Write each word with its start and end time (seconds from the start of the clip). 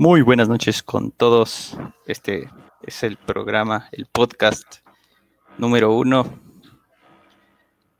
Muy 0.00 0.22
buenas 0.22 0.48
noches 0.48 0.82
con 0.82 1.10
todos. 1.10 1.76
Este 2.06 2.48
es 2.80 3.02
el 3.02 3.18
programa, 3.18 3.90
el 3.92 4.06
podcast 4.06 4.76
número 5.58 5.92
uno 5.92 6.40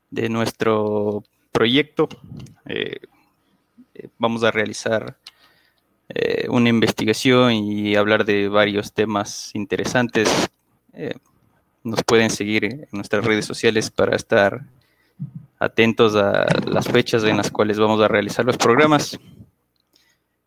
de 0.09 0.27
nuestro 0.27 1.23
proyecto. 1.51 2.09
Eh, 2.65 3.01
eh, 3.93 4.07
vamos 4.17 4.43
a 4.43 4.49
realizar 4.49 5.15
eh, 6.09 6.47
una 6.49 6.69
investigación 6.69 7.53
y 7.53 7.95
hablar 7.95 8.25
de 8.25 8.49
varios 8.49 8.93
temas 8.93 9.51
interesantes. 9.53 10.27
nos 11.83 12.03
pueden 12.03 12.31
seguir 12.31 12.65
en 12.65 12.87
nuestras 12.93 13.23
redes 13.23 13.45
sociales 13.45 13.91
para 13.91 14.15
estar 14.15 14.65
atentos 15.59 16.15
a 16.15 16.47
las 16.65 16.87
fechas 16.87 17.23
en 17.25 17.37
las 17.37 17.51
cuales 17.51 17.77
vamos 17.77 18.01
a 18.01 18.07
realizar 18.07 18.43
los 18.43 18.57
programas. 18.57 19.19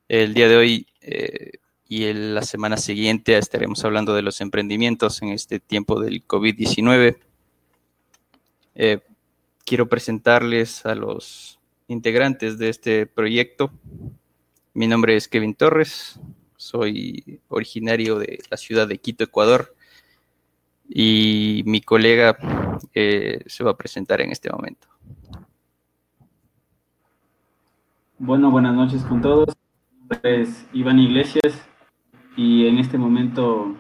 El 0.08 0.34
día 0.34 0.48
de 0.48 0.56
hoy 0.56 0.86
eh, 1.06 1.58
y 1.86 2.10
la 2.14 2.42
semana 2.42 2.78
siguiente 2.78 3.36
estaremos 3.36 3.84
hablando 3.84 4.14
de 4.14 4.22
los 4.22 4.40
emprendimientos 4.40 5.20
en 5.20 5.28
este 5.28 5.60
tiempo 5.60 6.00
del 6.00 6.26
COVID-19. 6.26 7.18
Eh, 8.74 9.00
quiero 9.66 9.88
presentarles 9.88 10.86
a 10.86 10.94
los 10.94 11.60
integrantes 11.86 12.58
de 12.58 12.70
este 12.70 13.06
proyecto. 13.06 13.70
Mi 14.72 14.86
nombre 14.86 15.14
es 15.14 15.28
Kevin 15.28 15.54
Torres, 15.54 16.18
soy 16.56 17.40
originario 17.48 18.18
de 18.18 18.40
la 18.50 18.56
ciudad 18.56 18.88
de 18.88 18.98
Quito, 18.98 19.24
Ecuador, 19.24 19.76
y 20.88 21.62
mi 21.66 21.82
colega 21.82 22.38
eh, 22.94 23.40
se 23.46 23.62
va 23.62 23.72
a 23.72 23.76
presentar 23.76 24.22
en 24.22 24.32
este 24.32 24.50
momento. 24.50 24.88
Bueno, 28.18 28.50
buenas 28.50 28.74
noches 28.74 29.02
con 29.02 29.20
todos 29.20 29.53
es 30.22 30.66
Iván 30.72 30.98
Iglesias 30.98 31.66
y 32.36 32.66
en 32.66 32.78
este 32.78 32.98
momento 32.98 33.74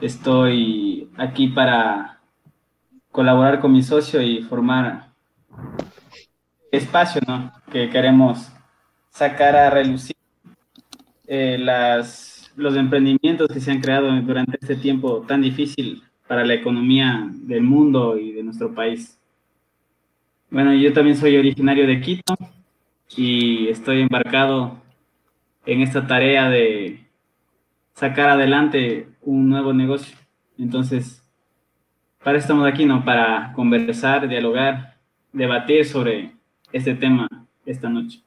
estoy 0.00 1.10
aquí 1.16 1.48
para 1.48 2.20
colaborar 3.10 3.60
con 3.60 3.72
mi 3.72 3.82
socio 3.82 4.22
y 4.22 4.42
formar 4.42 5.08
espacio 6.70 7.20
¿no? 7.26 7.52
que 7.72 7.88
queremos 7.88 8.50
sacar 9.10 9.56
a 9.56 9.70
relucir 9.70 10.16
eh, 11.26 11.58
los 11.58 12.76
emprendimientos 12.76 13.48
que 13.48 13.60
se 13.60 13.70
han 13.70 13.80
creado 13.80 14.10
durante 14.20 14.58
este 14.60 14.76
tiempo 14.76 15.24
tan 15.26 15.42
difícil 15.42 16.02
para 16.26 16.44
la 16.44 16.54
economía 16.54 17.28
del 17.32 17.62
mundo 17.62 18.18
y 18.18 18.32
de 18.32 18.42
nuestro 18.42 18.74
país. 18.74 19.18
Bueno, 20.50 20.74
yo 20.74 20.92
también 20.92 21.16
soy 21.16 21.36
originario 21.36 21.86
de 21.86 22.00
Quito, 22.00 22.36
y 23.16 23.68
estoy 23.68 24.02
embarcado 24.02 24.80
en 25.66 25.82
esta 25.82 26.06
tarea 26.06 26.48
de 26.48 27.06
sacar 27.94 28.30
adelante 28.30 29.08
un 29.22 29.48
nuevo 29.48 29.72
negocio. 29.72 30.16
Entonces, 30.58 31.22
para 32.22 32.38
estamos 32.38 32.66
aquí, 32.66 32.84
¿no? 32.84 33.04
Para 33.04 33.52
conversar, 33.54 34.28
dialogar, 34.28 34.98
debatir 35.32 35.84
sobre 35.84 36.32
este 36.72 36.94
tema 36.94 37.28
esta 37.64 37.88
noche. 37.88 38.22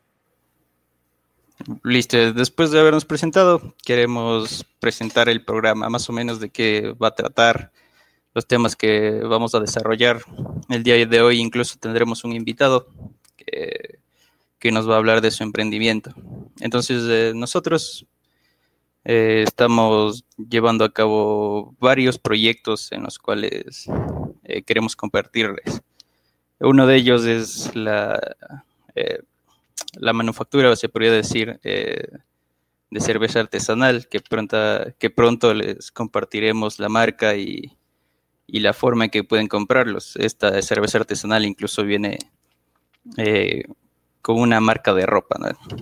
Listo, 1.84 2.34
después 2.34 2.72
de 2.72 2.80
habernos 2.80 3.06
presentado, 3.06 3.76
queremos 3.86 4.66
presentar 4.80 5.30
el 5.30 5.44
programa, 5.44 5.90
más 5.90 6.09
o 6.09 6.14
menos 6.14 6.40
de 6.40 6.50
qué 6.50 6.94
va 7.02 7.09
a 7.09 7.16
tratar, 7.16 7.72
los 8.34 8.48
temas 8.48 8.76
que 8.76 9.22
vamos 9.24 9.54
a 9.54 9.59
desarrollar. 9.59 10.22
El 10.70 10.84
día 10.84 11.06
de 11.06 11.22
hoy 11.22 11.40
incluso 11.40 11.78
tendremos 11.80 12.24
un 12.24 12.34
invitado 12.34 12.88
que 13.36 14.00
que 14.62 14.72
nos 14.72 14.88
va 14.88 14.94
a 14.94 14.98
hablar 15.00 15.22
de 15.22 15.31
su 15.31 15.42
emprendimiento. 15.44 16.14
Entonces, 16.59 17.04
eh, 17.09 17.34
nosotros 17.36 18.06
eh, 19.03 19.44
estamos 19.45 20.23
llevando 20.38 20.86
a 20.86 20.94
cabo 20.94 21.75
varios 21.80 22.19
proyectos 22.19 22.91
en 22.91 23.02
los 23.02 23.18
cuales 23.18 23.88
eh, 24.44 24.62
queremos 24.62 24.96
compartirles. 24.96 25.81
Uno 26.59 26.86
de 26.86 26.96
ellos 26.96 27.25
es 27.25 27.75
la, 27.75 28.22
la 29.96 30.13
manufactura, 30.13 30.75
se 30.75 30.90
podría 30.90 31.12
decir, 31.12 31.59
de 31.63 33.00
cerveza 33.00 33.40
artesanal, 33.40 34.07
que 34.07 34.19
pronto, 34.19 34.57
que 35.00 35.09
pronto 35.09 35.56
les 35.56 35.91
compartiremos 35.91 36.78
la 36.78 36.88
marca 36.88 37.36
y, 37.36 37.75
y 38.46 38.59
la 38.59 38.74
forma 38.74 39.06
en 39.06 39.09
que 39.09 39.24
pueden 39.24 39.47
comprarlos. 39.47 40.16
Esta 40.18 40.62
cerveza 40.62 41.00
artesanal 41.00 41.46
incluso 41.46 41.84
viene 41.84 42.19
con 44.22 44.40
una 44.40 44.59
marca 44.59 44.94
de 44.94 45.06
ropa. 45.06 45.38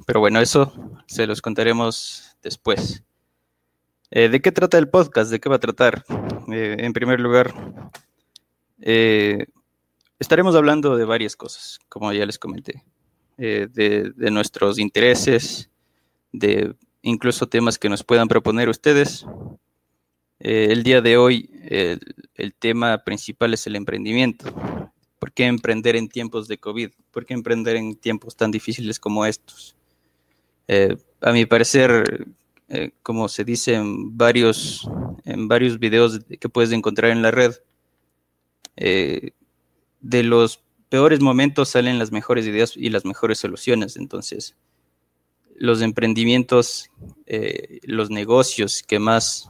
Pero 0.06 0.20
bueno, 0.20 0.40
eso 0.40 0.74
se 1.08 1.28
los 1.28 1.42
contaremos 1.42 2.38
después. 2.42 3.04
Eh, 4.12 4.30
¿De 4.30 4.42
qué 4.42 4.52
trata 4.52 4.78
el 4.78 4.90
podcast? 4.90 5.30
¿De 5.30 5.40
qué 5.40 5.50
va 5.50 5.58
a 5.58 5.60
tratar? 5.60 6.04
Eh, 6.52 6.78
en 6.80 6.94
primer 6.94 7.20
lugar, 7.20 7.54
eh, 8.82 9.46
estaremos 10.18 10.56
hablando 10.56 10.98
de 10.98 11.06
varias 11.06 11.36
cosas, 11.36 11.80
como 11.90 12.12
ya 12.12 12.26
les 12.26 12.40
comenté, 12.40 12.84
de, 13.38 14.14
nuestros 14.32 14.80
intereses, 14.80 15.70
de 16.32 16.74
incluso 17.02 17.48
temas 17.48 17.78
que 17.78 17.90
nos 17.90 18.04
puedan 18.04 18.28
proponer 18.28 18.68
ustedes. 18.68 19.26
el 20.40 20.84
día 20.84 21.02
de 21.02 21.18
hoy, 21.18 21.50
el 22.36 22.54
tema 22.56 22.98
principal 23.00 23.54
es 23.54 23.68
el 23.68 23.76
emprendimiento. 23.76 24.54
¿Por 25.19 25.34
qué 25.34 25.46
emprender 25.46 25.97
en 25.97 26.07
tiempos 26.07 26.47
de 26.47 26.57
COVID? 26.57 26.91
¿Por 27.12 27.25
qué 27.25 27.34
emprender 27.34 27.75
en 27.75 27.96
tiempos 27.96 28.35
tan 28.38 28.52
difíciles 28.52 29.00
como 29.00 29.25
estos? 29.25 29.75
Eh, 30.68 30.96
a 31.19 31.31
mi 31.31 31.46
parecer, 31.46 32.28
eh, 32.69 32.91
como 33.03 33.28
se 33.28 33.44
dice 33.44 33.74
en 33.74 34.16
varios, 34.18 34.88
en 35.25 35.47
varios 35.47 35.78
videos 35.78 36.22
que 36.40 36.47
puedes 36.47 36.72
encontrar 36.72 37.12
en 37.12 37.22
la 37.22 37.31
red, 37.31 37.56
eh, 38.78 39.31
de 40.00 40.24
los 40.24 40.63
peores 40.88 41.19
momentos 41.19 41.69
salen 41.69 42.00
las 42.00 42.12
mejores 42.12 42.46
ideas 42.46 42.78
y 42.78 42.90
las 42.90 43.03
mejores 43.03 43.40
soluciones. 43.40 43.97
Entonces, 43.97 44.56
los 45.56 45.81
emprendimientos, 45.81 46.90
los 47.84 48.09
negocios 48.09 48.81
que 48.84 49.00
más 49.00 49.50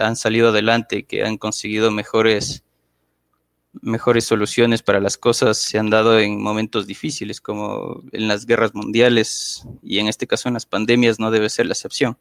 han 0.00 0.16
salido 0.16 0.48
adelante, 0.48 1.04
que 1.04 1.24
han 1.24 1.36
conseguido 1.36 1.90
mejores 1.90 2.64
mejores 3.82 4.24
soluciones 4.24 4.82
para 4.82 5.00
las 5.00 5.16
cosas 5.16 5.58
se 5.58 5.78
han 5.78 5.90
dado 5.90 6.18
en 6.18 6.42
momentos 6.42 6.86
difíciles, 6.86 7.40
como 7.40 8.02
en 8.12 8.28
las 8.28 8.46
guerras 8.46 8.74
mundiales 8.74 9.66
y 9.82 9.98
en 9.98 10.08
este 10.08 10.26
caso 10.26 10.48
en 10.48 10.54
las 10.54 10.66
pandemias 10.66 11.18
no 11.18 11.30
debe 11.30 11.48
ser 11.48 11.66
la 11.66 11.72
excepción. 11.72 12.16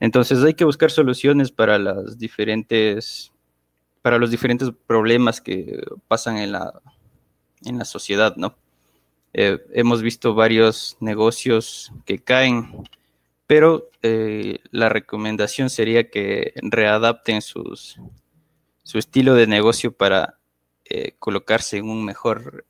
Entonces 0.00 0.42
hay 0.42 0.54
que 0.54 0.64
buscar 0.64 0.90
soluciones 0.90 1.50
para 1.50 1.78
las 1.78 2.18
diferentes, 2.18 3.32
para 4.02 4.18
los 4.18 4.30
diferentes 4.30 4.70
problemas 4.86 5.40
que 5.40 5.82
pasan 6.08 6.38
en 6.38 6.52
la, 6.52 6.80
en 7.64 7.78
la 7.78 7.84
sociedad, 7.84 8.36
¿no? 8.36 8.56
Eh, 9.32 9.58
hemos 9.72 10.00
visto 10.00 10.34
varios 10.34 10.96
negocios 11.00 11.92
que 12.04 12.20
caen, 12.20 12.88
pero 13.46 13.90
eh, 14.02 14.60
la 14.70 14.88
recomendación 14.88 15.70
sería 15.70 16.08
que 16.08 16.52
readapten 16.62 17.42
sus, 17.42 17.98
su 18.84 18.98
estilo 18.98 19.34
de 19.34 19.48
negocio 19.48 19.90
para 19.92 20.38
eh, 20.84 21.14
colocarse 21.18 21.78
en 21.78 21.88
un 21.88 22.04
mejor 22.04 22.64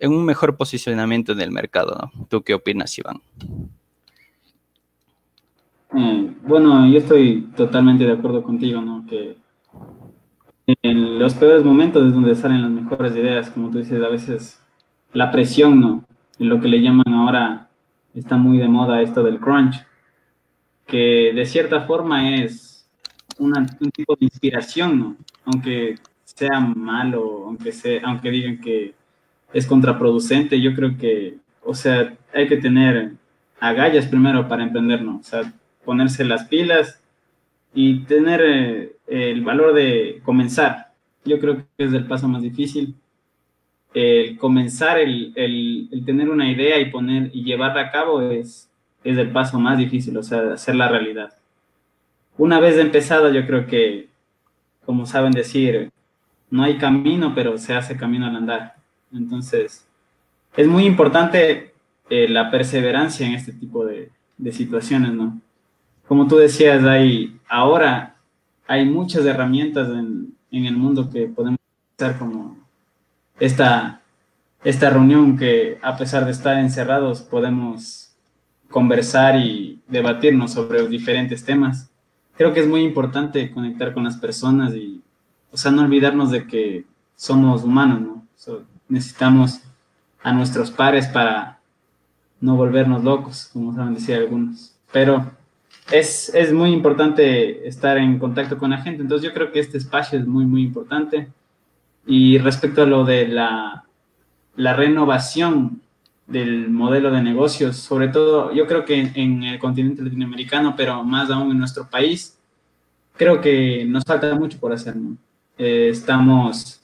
en 0.00 0.12
un 0.12 0.24
mejor 0.24 0.56
posicionamiento 0.56 1.32
en 1.32 1.40
el 1.42 1.50
mercado, 1.50 1.94
¿no? 2.00 2.26
¿Tú 2.26 2.42
qué 2.42 2.54
opinas, 2.54 2.96
Iván? 2.98 3.20
Eh, 5.94 6.32
bueno, 6.42 6.88
yo 6.88 6.98
estoy 6.98 7.42
totalmente 7.54 8.04
de 8.04 8.12
acuerdo 8.12 8.42
contigo, 8.42 8.80
¿no? 8.80 9.04
Que 9.06 9.36
en 10.82 11.18
los 11.18 11.34
peores 11.34 11.64
momentos 11.64 12.06
es 12.06 12.14
donde 12.14 12.34
salen 12.34 12.62
las 12.62 12.70
mejores 12.70 13.14
ideas, 13.14 13.50
como 13.50 13.70
tú 13.70 13.78
dices, 13.78 14.02
a 14.02 14.08
veces 14.08 14.60
la 15.12 15.30
presión, 15.30 15.80
¿no? 15.80 16.04
En 16.38 16.48
lo 16.48 16.60
que 16.60 16.68
le 16.68 16.80
llaman 16.80 17.12
ahora, 17.12 17.68
está 18.14 18.36
muy 18.36 18.56
de 18.56 18.68
moda 18.68 19.02
esto 19.02 19.22
del 19.22 19.38
crunch, 19.38 19.84
que 20.86 21.32
de 21.34 21.44
cierta 21.44 21.82
forma 21.82 22.36
es 22.36 22.88
un 23.38 23.66
tipo 23.92 24.16
de 24.16 24.24
inspiración, 24.24 24.98
¿no? 24.98 25.16
Aunque 25.44 25.96
sea 26.40 26.58
malo, 26.58 27.44
aunque, 27.46 27.70
sea, 27.70 28.00
aunque 28.04 28.30
digan 28.30 28.58
que 28.60 28.94
es 29.52 29.66
contraproducente, 29.66 30.58
yo 30.58 30.74
creo 30.74 30.96
que, 30.96 31.36
o 31.62 31.74
sea, 31.74 32.16
hay 32.32 32.48
que 32.48 32.56
tener 32.56 33.12
agallas 33.60 34.06
primero 34.06 34.48
para 34.48 34.62
emprender, 34.62 35.02
¿no? 35.02 35.18
O 35.18 35.22
sea, 35.22 35.52
ponerse 35.84 36.24
las 36.24 36.44
pilas 36.44 37.02
y 37.74 38.00
tener 38.04 38.40
eh, 38.42 38.96
el 39.06 39.42
valor 39.42 39.74
de 39.74 40.22
comenzar. 40.24 40.92
Yo 41.26 41.38
creo 41.38 41.56
que 41.56 41.84
es 41.84 41.92
el 41.92 42.06
paso 42.06 42.26
más 42.26 42.40
difícil. 42.40 42.94
El 43.92 44.38
comenzar, 44.38 44.98
el, 44.98 45.32
el, 45.34 46.04
tener 46.06 46.30
una 46.30 46.50
idea 46.50 46.78
y 46.80 46.90
poner 46.90 47.30
y 47.34 47.44
llevarla 47.44 47.82
a 47.82 47.90
cabo 47.90 48.22
es, 48.22 48.70
es 49.04 49.18
el 49.18 49.30
paso 49.30 49.60
más 49.60 49.76
difícil, 49.76 50.16
o 50.16 50.22
sea, 50.22 50.54
hacer 50.54 50.74
la 50.74 50.88
realidad. 50.88 51.34
Una 52.38 52.60
vez 52.60 52.78
empezada, 52.78 53.30
yo 53.30 53.46
creo 53.46 53.66
que, 53.66 54.08
como 54.86 55.04
saben 55.04 55.32
decir, 55.32 55.90
no 56.50 56.64
hay 56.64 56.78
camino, 56.78 57.32
pero 57.34 57.56
se 57.58 57.74
hace 57.74 57.96
camino 57.96 58.26
al 58.26 58.36
andar. 58.36 58.74
Entonces, 59.12 59.86
es 60.56 60.66
muy 60.66 60.84
importante 60.84 61.72
eh, 62.08 62.28
la 62.28 62.50
perseverancia 62.50 63.26
en 63.26 63.34
este 63.34 63.52
tipo 63.52 63.84
de, 63.84 64.10
situaciones, 64.52 65.12
¿no? 65.12 65.38
Como 66.08 66.26
tú 66.26 66.36
decías, 66.36 66.82
hay, 66.84 67.38
ahora 67.48 68.16
hay 68.66 68.86
muchas 68.86 69.24
herramientas 69.26 69.88
en, 69.90 70.34
en 70.50 70.64
el 70.64 70.76
mundo 70.76 71.10
que 71.10 71.26
podemos 71.26 71.60
hacer 71.98 72.16
como 72.16 72.56
esta, 73.38 74.00
esta 74.64 74.90
reunión 74.90 75.36
que 75.36 75.78
a 75.82 75.96
pesar 75.96 76.24
de 76.24 76.30
estar 76.30 76.58
encerrados 76.58 77.20
podemos 77.20 78.12
conversar 78.70 79.36
y 79.36 79.80
debatirnos 79.88 80.52
sobre 80.52 80.86
diferentes 80.88 81.44
temas. 81.44 81.90
Creo 82.36 82.54
que 82.54 82.60
es 82.60 82.66
muy 82.66 82.82
importante 82.82 83.50
conectar 83.50 83.92
con 83.92 84.04
las 84.04 84.16
personas 84.16 84.74
y, 84.74 85.02
o 85.52 85.56
sea, 85.56 85.70
no 85.70 85.82
olvidarnos 85.82 86.30
de 86.30 86.46
que 86.46 86.84
somos 87.16 87.64
humanos, 87.64 88.00
¿no? 88.00 88.20
necesitamos 88.88 89.60
a 90.22 90.32
nuestros 90.32 90.70
pares 90.70 91.06
para 91.06 91.60
no 92.40 92.56
volvernos 92.56 93.04
locos, 93.04 93.50
como 93.52 93.74
saben 93.74 93.94
decir 93.94 94.16
algunos. 94.16 94.74
Pero 94.92 95.30
es, 95.90 96.34
es, 96.34 96.52
muy 96.52 96.72
importante 96.72 97.68
estar 97.68 97.98
en 97.98 98.18
contacto 98.18 98.58
con 98.58 98.70
la 98.70 98.78
gente, 98.78 99.02
entonces 99.02 99.28
yo 99.28 99.34
creo 99.34 99.52
que 99.52 99.60
este 99.60 99.78
espacio 99.78 100.18
es 100.18 100.26
muy, 100.26 100.44
muy 100.44 100.62
importante. 100.62 101.28
Y 102.06 102.38
respecto 102.38 102.82
a 102.82 102.86
lo 102.86 103.04
de 103.04 103.28
la, 103.28 103.84
la 104.56 104.74
renovación 104.74 105.80
del 106.26 106.70
modelo 106.70 107.10
de 107.10 107.22
negocios, 107.22 107.76
sobre 107.76 108.08
todo 108.08 108.52
yo 108.52 108.66
creo 108.66 108.84
que 108.84 109.10
en, 109.14 109.42
el 109.42 109.58
continente 109.58 110.02
latinoamericano, 110.02 110.74
pero 110.76 111.02
más 111.04 111.30
aún 111.30 111.50
en 111.50 111.58
nuestro 111.58 111.88
país, 111.88 112.38
creo 113.16 113.40
que 113.40 113.84
nos 113.84 114.04
falta 114.04 114.34
mucho 114.34 114.58
por 114.58 114.72
hacer. 114.72 114.94
Eh, 115.62 115.90
estamos 115.90 116.80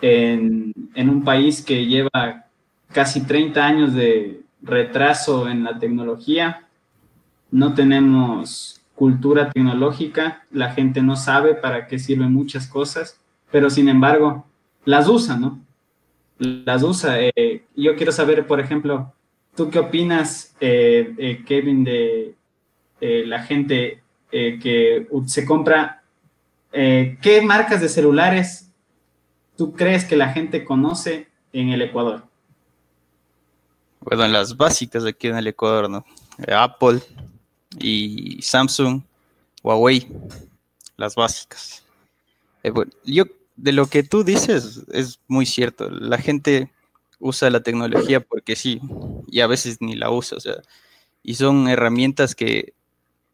en, 0.00 0.72
en, 0.94 1.10
un 1.10 1.22
país 1.22 1.62
que 1.62 1.84
lleva 1.84 2.46
casi 2.94 3.26
30 3.26 3.62
años 3.62 3.92
de 3.92 4.40
retraso 4.62 5.50
en 5.50 5.64
la 5.64 5.78
tecnología, 5.78 6.66
no 7.50 7.74
tenemos 7.74 8.80
cultura 8.94 9.50
tecnológica, 9.50 10.46
la 10.50 10.72
gente 10.72 11.02
no 11.02 11.14
sabe 11.14 11.54
para 11.54 11.88
qué 11.88 11.98
sirven 11.98 12.32
muchas 12.32 12.66
cosas, 12.66 13.20
pero 13.52 13.68
sin 13.68 13.86
embargo 13.86 14.46
las 14.86 15.06
usa, 15.06 15.36
¿no? 15.36 15.60
Las 16.38 16.82
usa. 16.82 17.18
Eh, 17.20 17.66
yo 17.76 17.96
quiero 17.96 18.12
saber, 18.12 18.46
por 18.46 18.60
ejemplo, 18.60 19.12
¿tú 19.54 19.68
qué 19.68 19.78
opinas, 19.78 20.56
eh, 20.58 21.42
Kevin, 21.46 21.84
de 21.84 22.34
la 22.98 23.42
gente 23.42 24.02
que 24.30 25.06
se 25.26 25.44
compra? 25.44 25.99
¿Qué 26.72 27.42
marcas 27.44 27.80
de 27.80 27.88
celulares 27.88 28.70
tú 29.56 29.72
crees 29.72 30.04
que 30.04 30.16
la 30.16 30.32
gente 30.32 30.64
conoce 30.64 31.28
en 31.52 31.70
el 31.70 31.82
Ecuador? 31.82 32.24
Bueno, 34.00 34.26
las 34.28 34.56
básicas 34.56 35.04
aquí 35.04 35.28
en 35.28 35.36
el 35.36 35.46
Ecuador, 35.48 35.90
¿no? 35.90 36.04
Apple 36.48 37.00
y 37.78 38.40
Samsung, 38.40 39.02
Huawei, 39.62 40.08
las 40.96 41.14
básicas. 41.14 41.84
bueno, 42.72 42.90
yo 43.04 43.24
de 43.56 43.72
lo 43.72 43.86
que 43.86 44.02
tú 44.02 44.24
dices 44.24 44.82
es 44.92 45.20
muy 45.28 45.44
cierto. 45.44 45.90
La 45.90 46.18
gente 46.18 46.70
usa 47.18 47.50
la 47.50 47.60
tecnología 47.60 48.20
porque 48.20 48.56
sí, 48.56 48.80
y 49.28 49.40
a 49.40 49.46
veces 49.46 49.78
ni 49.80 49.94
la 49.94 50.10
usa, 50.10 50.38
o 50.38 50.40
sea, 50.40 50.62
y 51.22 51.34
son 51.34 51.68
herramientas 51.68 52.34
que 52.34 52.72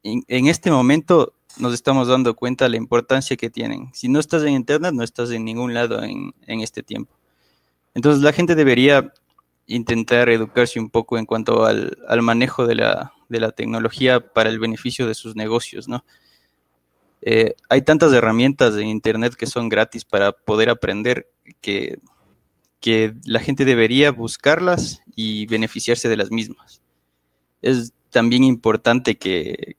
en, 0.02 0.46
este 0.46 0.70
momento 0.70 1.32
nos 1.58 1.74
estamos 1.74 2.08
dando 2.08 2.34
cuenta 2.34 2.64
de 2.64 2.70
la 2.70 2.76
importancia 2.76 3.36
que 3.36 3.50
tienen. 3.50 3.90
Si 3.94 4.08
no 4.08 4.20
estás 4.20 4.42
en 4.42 4.54
Internet, 4.54 4.92
no 4.94 5.02
estás 5.02 5.30
en 5.30 5.44
ningún 5.44 5.74
lado 5.74 6.02
en, 6.02 6.32
este 6.46 6.82
tiempo. 6.82 7.14
Entonces 7.94 8.22
la 8.22 8.32
gente 8.32 8.54
debería 8.54 9.12
intentar 9.66 10.28
educarse 10.28 10.78
un 10.78 10.90
poco 10.90 11.18
en 11.18 11.26
cuanto 11.26 11.64
al, 11.64 11.96
manejo 12.22 12.66
de 12.66 12.76
la, 12.76 13.12
de 13.28 13.40
la 13.40 13.52
tecnología 13.52 14.20
para 14.20 14.50
el 14.50 14.58
beneficio 14.58 15.06
de 15.06 15.14
sus 15.14 15.34
negocios, 15.34 15.88
¿no? 15.88 16.04
Eh, 17.22 17.54
hay 17.68 17.82
tantas 17.82 18.12
herramientas 18.12 18.76
en 18.76 18.86
Internet 18.86 19.34
que 19.34 19.46
son 19.46 19.68
gratis 19.68 20.04
para 20.04 20.32
poder 20.32 20.68
aprender 20.68 21.28
que, 21.60 21.98
que 22.78 23.14
la 23.24 23.40
gente 23.40 23.64
debería 23.64 24.12
buscarlas 24.12 25.00
y 25.16 25.46
beneficiarse 25.46 26.08
de 26.08 26.16
las 26.16 26.30
mismas. 26.30 26.82
Es 27.62 27.94
también 28.10 28.44
importante 28.44 29.16
que, 29.18 29.76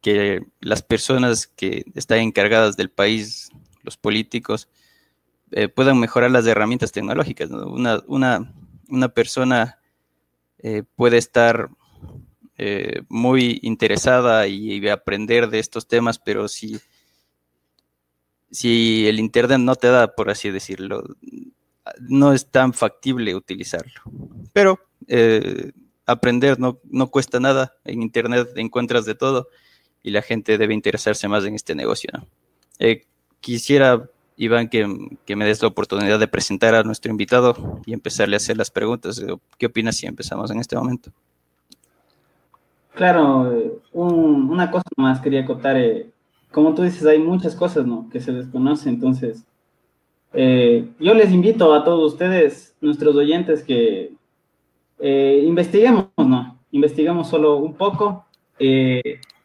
que 0.00 0.40
las 0.60 0.82
personas 0.82 1.46
que 1.46 1.84
están 1.94 2.20
encargadas 2.20 2.76
del 2.76 2.90
país, 2.90 3.50
los 3.82 3.96
políticos, 3.96 4.68
eh, 5.50 5.68
puedan 5.68 5.98
mejorar 5.98 6.30
las 6.30 6.46
herramientas 6.46 6.92
tecnológicas. 6.92 7.50
Una, 7.50 8.02
una, 8.06 9.08
persona 9.08 9.78
eh, 10.58 10.84
puede 10.94 11.18
estar 11.18 11.70
eh, 12.56 13.02
muy 13.08 13.58
interesada 13.62 14.46
y, 14.46 14.86
aprender 14.88 15.50
de 15.50 15.58
estos 15.58 15.86
temas, 15.86 16.18
pero 16.18 16.48
si, 16.48 16.78
si 18.50 19.06
el 19.06 19.18
Internet 19.18 19.58
no 19.58 19.74
te 19.74 19.88
da, 19.88 20.14
por 20.14 20.30
así 20.30 20.50
decirlo, 20.50 21.02
no 22.00 22.32
es 22.32 22.50
tan 22.50 22.72
factible 22.72 23.34
utilizarlo. 23.34 24.00
Pero 24.52 24.80
aprender 26.06 26.58
no, 26.60 26.80
no 26.84 27.10
cuesta 27.10 27.40
nada, 27.40 27.74
en 27.84 28.02
Internet 28.02 28.50
encuentras 28.56 29.04
de 29.04 29.16
todo 29.16 29.48
y 30.02 30.10
la 30.10 30.22
gente 30.22 30.58
debe 30.58 30.74
interesarse 30.74 31.28
más 31.28 31.44
en 31.44 31.54
este 31.54 31.74
negocio. 31.74 32.10
Eh, 32.78 33.04
quisiera, 33.40 34.08
Iván, 34.36 34.68
que, 34.68 34.86
que, 35.26 35.36
me 35.36 35.44
des 35.44 35.62
la 35.62 35.68
oportunidad 35.68 36.18
de 36.18 36.28
presentar 36.28 36.74
a 36.74 36.82
nuestro 36.82 37.10
invitado 37.10 37.80
y 37.86 37.92
empezarle 37.92 38.36
a 38.36 38.38
hacer 38.38 38.56
las 38.56 38.70
preguntas. 38.70 39.22
¿Qué 39.58 39.66
opinas 39.66 39.96
si 39.96 40.06
empezamos 40.06 40.50
en 40.50 40.60
este 40.60 40.76
momento? 40.76 41.10
Claro, 42.94 43.80
una 43.92 44.70
cosa 44.70 44.88
más 44.96 45.20
quería 45.20 45.46
contar. 45.46 45.76
Eh, 45.76 46.10
como 46.50 46.74
tú 46.74 46.82
dices, 46.82 47.06
hay 47.06 47.18
muchas 47.18 47.54
cosas 47.54 47.86
¿no? 47.86 48.08
que 48.10 48.20
se 48.20 48.32
desconocen, 48.32 48.94
entonces 48.94 49.44
eh, 50.32 50.88
yo 50.98 51.14
les 51.14 51.32
invito 51.32 51.72
a 51.74 51.84
todos 51.84 52.12
ustedes, 52.12 52.76
nuestros 52.80 53.14
oyentes, 53.16 53.62
que 53.62 54.12
eh, 54.98 55.42
investiguemos, 55.46 56.08
¿no? 56.16 56.58
Investiguemos 56.72 57.28
solo 57.28 57.56
un 57.56 57.74
poco. 57.74 58.26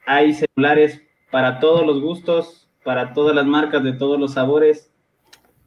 Hay 0.05 0.33
celulares 0.33 1.01
para 1.31 1.59
todos 1.59 1.85
los 1.85 2.01
gustos, 2.01 2.67
para 2.83 3.13
todas 3.13 3.35
las 3.35 3.45
marcas, 3.45 3.83
de 3.83 3.93
todos 3.93 4.19
los 4.19 4.33
sabores, 4.33 4.91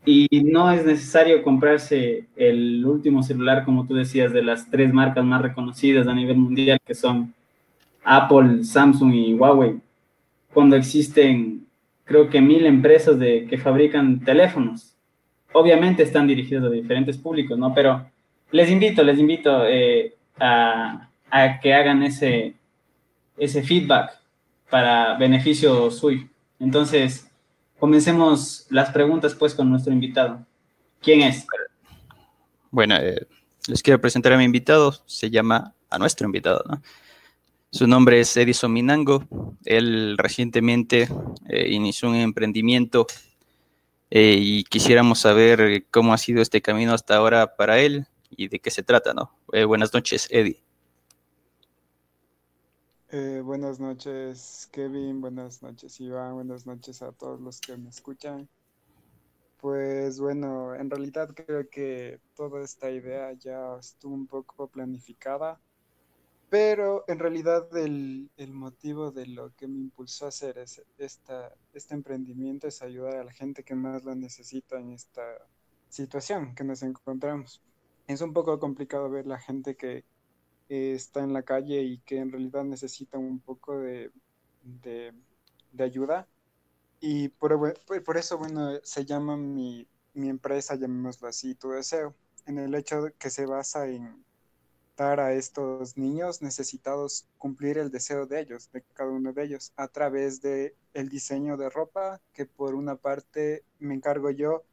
y 0.04 0.26
no 0.44 0.70
es 0.70 0.86
necesario 0.86 1.42
comprarse 1.42 2.26
el 2.36 2.84
último 2.86 3.22
celular, 3.22 3.64
como 3.64 3.86
tú 3.86 3.94
decías, 3.94 4.32
de 4.32 4.42
las 4.42 4.70
tres 4.70 4.92
marcas 4.92 5.24
más 5.24 5.42
reconocidas 5.42 6.06
a 6.06 6.14
nivel 6.14 6.38
mundial, 6.38 6.78
que 6.86 6.94
son 6.94 7.34
Apple, 8.04 8.64
Samsung 8.64 9.12
y 9.12 9.34
Huawei, 9.34 9.80
cuando 10.54 10.76
existen 10.76 11.66
creo 12.08 12.30
que 12.30 12.40
mil 12.40 12.64
empresas 12.64 13.18
que 13.18 13.58
fabrican 13.58 14.20
teléfonos. 14.20 14.96
Obviamente 15.52 16.02
están 16.02 16.26
dirigidos 16.26 16.64
a 16.64 16.70
diferentes 16.70 17.18
públicos, 17.18 17.58
¿no? 17.58 17.74
Pero 17.74 18.06
les 18.50 18.70
invito, 18.70 19.02
les 19.02 19.18
invito 19.18 19.66
eh, 19.66 20.14
a, 20.40 21.10
a, 21.30 21.60
que 21.60 21.74
hagan 21.74 22.02
ese, 22.02 22.54
ese 23.36 23.62
feedback 23.62 24.17
para 24.70 25.16
beneficio 25.16 25.90
suyo. 25.90 26.28
Entonces, 26.58 27.28
comencemos 27.78 28.66
las 28.70 28.90
preguntas 28.90 29.34
pues 29.34 29.54
con 29.54 29.70
nuestro 29.70 29.92
invitado. 29.92 30.44
¿Quién 31.00 31.22
es? 31.22 31.46
Bueno, 32.70 32.96
eh, 32.96 33.26
les 33.66 33.82
quiero 33.82 34.00
presentar 34.00 34.32
a 34.32 34.38
mi 34.38 34.44
invitado, 34.44 34.94
se 35.06 35.30
llama 35.30 35.74
a 35.90 35.98
nuestro 35.98 36.26
invitado, 36.26 36.64
¿no? 36.68 36.82
Su 37.70 37.86
nombre 37.86 38.20
es 38.20 38.34
Edison 38.36 38.72
Minango. 38.72 39.24
Él 39.64 40.16
recientemente 40.16 41.08
eh, 41.48 41.68
inició 41.68 42.08
un 42.08 42.16
emprendimiento 42.16 43.06
eh, 44.10 44.38
y 44.40 44.64
quisiéramos 44.64 45.18
saber 45.18 45.84
cómo 45.90 46.14
ha 46.14 46.18
sido 46.18 46.40
este 46.40 46.62
camino 46.62 46.94
hasta 46.94 47.16
ahora 47.16 47.56
para 47.56 47.78
él 47.78 48.06
y 48.30 48.48
de 48.48 48.58
qué 48.58 48.70
se 48.70 48.82
trata, 48.82 49.12
¿no? 49.12 49.34
Eh, 49.52 49.64
buenas 49.64 49.92
noches, 49.92 50.28
Eddie. 50.30 50.62
Buenas 53.10 53.80
noches, 53.80 54.68
Kevin. 54.72 55.20
Buenas 55.20 55.62
noches, 55.62 56.00
Iván. 56.00 56.34
Buenas 56.34 56.66
noches 56.66 57.02
a 57.02 57.12
todos 57.12 57.40
los 57.40 57.60
que 57.60 57.76
me 57.76 57.88
escuchan. 57.88 58.48
Pues 59.60 60.20
bueno, 60.20 60.74
en 60.74 60.90
realidad 60.90 61.30
creo 61.34 61.68
que 61.68 62.20
toda 62.34 62.62
esta 62.62 62.90
idea 62.90 63.32
ya 63.32 63.76
estuvo 63.78 64.14
un 64.14 64.26
poco 64.26 64.68
planificada 64.68 65.60
pero 66.50 67.04
en 67.08 67.18
realidad 67.18 67.68
el, 67.76 68.30
motivo 68.52 69.10
de 69.10 69.26
lo 69.26 69.54
que 69.54 69.68
me 69.68 69.78
impulsó 69.80 70.24
a 70.24 70.28
hacer 70.28 70.56
es 70.58 70.82
esta, 70.96 71.54
este 71.74 71.94
emprendimiento 71.94 72.66
es 72.66 72.80
ayudar 72.80 73.16
a 73.16 73.24
la 73.24 73.32
gente 73.32 73.64
que 73.64 73.74
más 73.74 74.04
lo 74.04 74.14
necesita 74.14 74.78
en 74.80 74.92
esta 74.92 75.22
situación 75.90 76.54
que 76.54 76.64
nos 76.64 76.82
encontramos. 76.82 77.62
Es 78.06 78.22
un 78.22 78.32
poco 78.32 78.58
complicado 78.58 79.10
ver 79.10 79.26
la 79.26 79.38
gente 79.38 79.76
que 79.76 80.04
está 80.68 81.20
en 81.20 81.32
la 81.32 81.42
calle 81.42 81.82
y 81.82 81.98
que 81.98 82.18
en 82.18 82.30
realidad 82.30 82.64
necesita 82.64 83.18
un 83.18 83.40
poco 83.40 83.78
de, 83.78 84.10
ayuda. 85.78 86.26
Y 87.00 87.28
por, 87.28 87.80
por, 88.04 88.16
eso, 88.16 88.38
bueno, 88.38 88.78
se 88.82 89.04
llama 89.04 89.36
mi, 89.36 89.86
mi 90.14 90.28
empresa, 90.28 90.74
llamémoslo 90.74 91.28
así, 91.28 91.54
Tu 91.54 91.70
Deseo, 91.70 92.14
en 92.46 92.58
el 92.58 92.74
hecho 92.74 93.02
de 93.02 93.12
que 93.12 93.30
se 93.30 93.46
basa 93.46 93.86
en 93.88 94.24
dar 94.98 95.20
a 95.20 95.32
estos 95.32 95.96
niños 95.96 96.42
necesitados 96.42 97.26
cumplir 97.38 97.78
el 97.78 97.90
deseo 97.90 98.26
de 98.26 98.40
ellos, 98.40 98.70
de 98.72 98.82
cada 98.94 99.10
uno 99.10 99.32
de 99.32 99.44
ellos, 99.44 99.72
a 99.76 99.86
través 99.86 100.42
de 100.42 100.74
el 100.92 101.08
diseño 101.08 101.56
de 101.56 101.70
ropa, 101.70 102.20
que 102.32 102.46
por 102.46 102.74
una 102.74 102.96
parte 102.96 103.64
me 103.78 103.94
encargo 103.94 104.30
yo 104.30 104.64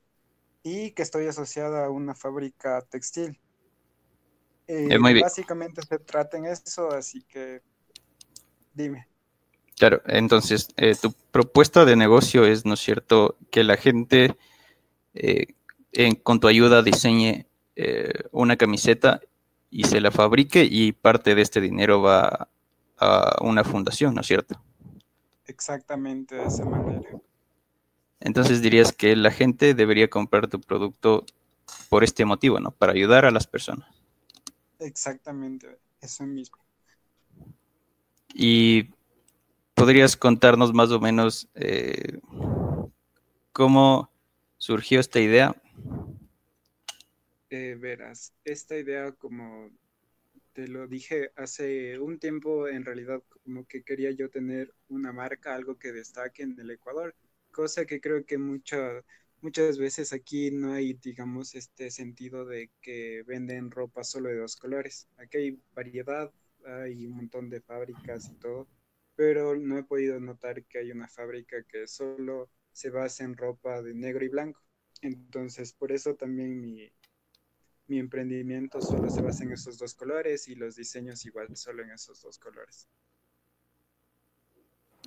y 0.63 0.91
que 0.91 1.03
estoy 1.03 1.27
asociada 1.27 1.85
a 1.85 1.91
una 1.91 2.15
fábrica 2.15 2.81
textil. 2.81 3.39
Eh, 4.67 4.97
básicamente 5.21 5.81
se 5.81 5.99
trata 5.99 6.37
en 6.37 6.45
eso, 6.45 6.91
así 6.91 7.21
que 7.23 7.61
dime. 8.73 9.07
Claro, 9.77 10.01
entonces 10.05 10.69
eh, 10.77 10.95
tu 10.95 11.13
propuesta 11.31 11.85
de 11.85 11.95
negocio 11.95 12.45
es, 12.45 12.65
¿no 12.65 12.75
es 12.75 12.79
cierto?, 12.79 13.37
que 13.51 13.63
la 13.63 13.77
gente 13.77 14.35
eh, 15.13 15.53
con 16.23 16.39
tu 16.39 16.47
ayuda 16.47 16.81
diseñe 16.81 17.45
una 18.31 18.55
camiseta 18.55 19.19
y 19.69 19.83
se 19.83 19.99
la 19.99 20.09
fabrique 20.09 20.63
y 20.63 20.93
parte 20.93 21.35
de 21.35 21.41
este 21.41 21.59
dinero 21.59 22.01
va 22.01 22.47
a 22.97 23.35
una 23.41 23.65
fundación, 23.65 24.15
¿no 24.15 24.21
es 24.21 24.27
cierto? 24.27 24.61
Exactamente 25.45 26.35
de 26.35 26.45
esa 26.45 26.63
manera. 26.63 27.09
Entonces 28.21 28.61
dirías 28.61 28.93
que 28.93 29.15
la 29.15 29.31
gente 29.31 29.73
debería 29.73 30.09
comprar 30.09 30.47
tu 30.47 30.61
producto 30.61 31.25
por 31.89 32.03
este 32.03 32.25
motivo, 32.25 32.59
¿no? 32.59 32.71
Para 32.71 32.93
ayudar 32.93 33.25
a 33.25 33.31
las 33.31 33.45
personas. 33.45 33.94
Exactamente, 34.79 35.77
eso 36.01 36.25
mismo. 36.25 36.57
Y 38.33 38.89
podrías 39.73 40.17
contarnos 40.17 40.73
más 40.73 40.91
o 40.91 40.99
menos 40.99 41.47
eh, 41.55 42.19
cómo 43.51 44.11
surgió 44.57 44.99
esta 44.99 45.19
idea. 45.19 45.55
Eh, 47.49 47.77
verás, 47.79 48.33
esta 48.43 48.77
idea, 48.77 49.11
como 49.13 49.69
te 50.53 50.67
lo 50.67 50.87
dije 50.87 51.31
hace 51.35 51.99
un 51.99 52.17
tiempo, 52.17 52.67
en 52.67 52.83
realidad 52.85 53.21
como 53.43 53.65
que 53.65 53.83
quería 53.83 54.11
yo 54.11 54.29
tener 54.29 54.73
una 54.89 55.13
marca, 55.13 55.53
algo 55.53 55.77
que 55.77 55.91
destaque 55.91 56.43
en 56.43 56.59
el 56.59 56.71
Ecuador, 56.71 57.15
cosa 57.51 57.85
que 57.85 58.01
creo 58.01 58.25
que 58.25 58.37
muchas 58.37 59.03
muchas 59.45 59.77
veces 59.77 60.11
aquí 60.11 60.49
no 60.49 60.73
hay, 60.73 60.93
digamos, 60.93 61.53
este 61.53 61.91
sentido 61.91 62.45
de 62.45 62.71
que 62.81 63.21
venden 63.27 63.69
ropa 63.69 64.03
solo 64.03 64.29
de 64.29 64.37
dos 64.37 64.55
colores. 64.55 65.07
Aquí 65.17 65.37
hay 65.37 65.59
variedad, 65.75 66.31
hay 66.65 67.05
un 67.05 67.17
montón 67.17 67.51
de 67.51 67.61
fábricas 67.61 68.27
y 68.27 68.33
todo, 68.39 68.67
pero 69.15 69.55
no 69.55 69.77
he 69.77 69.83
podido 69.83 70.19
notar 70.19 70.63
que 70.63 70.79
hay 70.79 70.91
una 70.91 71.07
fábrica 71.07 71.57
que 71.61 71.85
solo 71.85 72.49
se 72.71 72.89
basa 72.89 73.23
en 73.23 73.37
ropa 73.37 73.83
de 73.83 73.93
negro 73.93 74.25
y 74.25 74.29
blanco. 74.29 74.63
Entonces, 75.03 75.73
por 75.73 75.91
eso 75.91 76.15
también 76.15 76.59
mi, 76.59 76.91
mi 77.85 77.99
emprendimiento 77.99 78.81
solo 78.81 79.11
se 79.11 79.21
basa 79.21 79.43
en 79.43 79.51
esos 79.51 79.77
dos 79.77 79.93
colores 79.93 80.47
y 80.47 80.55
los 80.55 80.75
diseños 80.75 81.23
igual 81.23 81.55
solo 81.55 81.83
en 81.83 81.91
esos 81.91 82.19
dos 82.19 82.39
colores. 82.39 82.89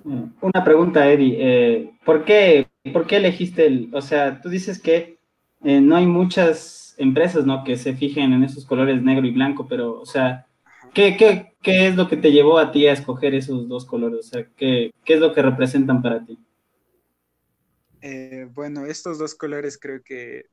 Mm, 0.05 0.31
una 0.39 0.63
pregunta, 0.63 1.11
Eddie. 1.11 1.35
Eh, 1.39 1.99
¿por, 2.05 2.23
qué, 2.23 2.68
¿Por 2.93 3.07
qué 3.07 3.17
elegiste 3.17 3.65
el, 3.65 3.89
o 3.93 4.01
sea, 4.01 4.41
tú 4.41 4.49
dices 4.49 4.81
que 4.81 5.17
eh, 5.63 5.81
no 5.81 5.95
hay 5.95 6.05
muchas 6.05 6.95
empresas, 6.97 7.45
¿no? 7.45 7.63
Que 7.63 7.77
se 7.77 7.93
fijen 7.95 8.33
en 8.33 8.43
esos 8.43 8.65
colores 8.65 9.01
negro 9.01 9.27
y 9.27 9.31
blanco, 9.31 9.67
pero, 9.67 9.99
o 9.99 10.05
sea, 10.05 10.47
¿qué, 10.93 11.17
qué, 11.17 11.53
qué 11.61 11.87
es 11.87 11.95
lo 11.95 12.07
que 12.07 12.17
te 12.17 12.31
llevó 12.31 12.57
a 12.57 12.71
ti 12.71 12.87
a 12.87 12.93
escoger 12.93 13.35
esos 13.35 13.67
dos 13.67 13.85
colores? 13.85 14.19
O 14.19 14.29
sea, 14.29 14.47
¿qué, 14.55 14.91
qué 15.03 15.15
es 15.15 15.19
lo 15.19 15.33
que 15.33 15.41
representan 15.41 16.01
para 16.01 16.25
ti? 16.25 16.39
Eh, 18.01 18.47
bueno, 18.53 18.85
estos 18.85 19.19
dos 19.19 19.35
colores 19.35 19.77
creo 19.77 20.01
que 20.01 20.45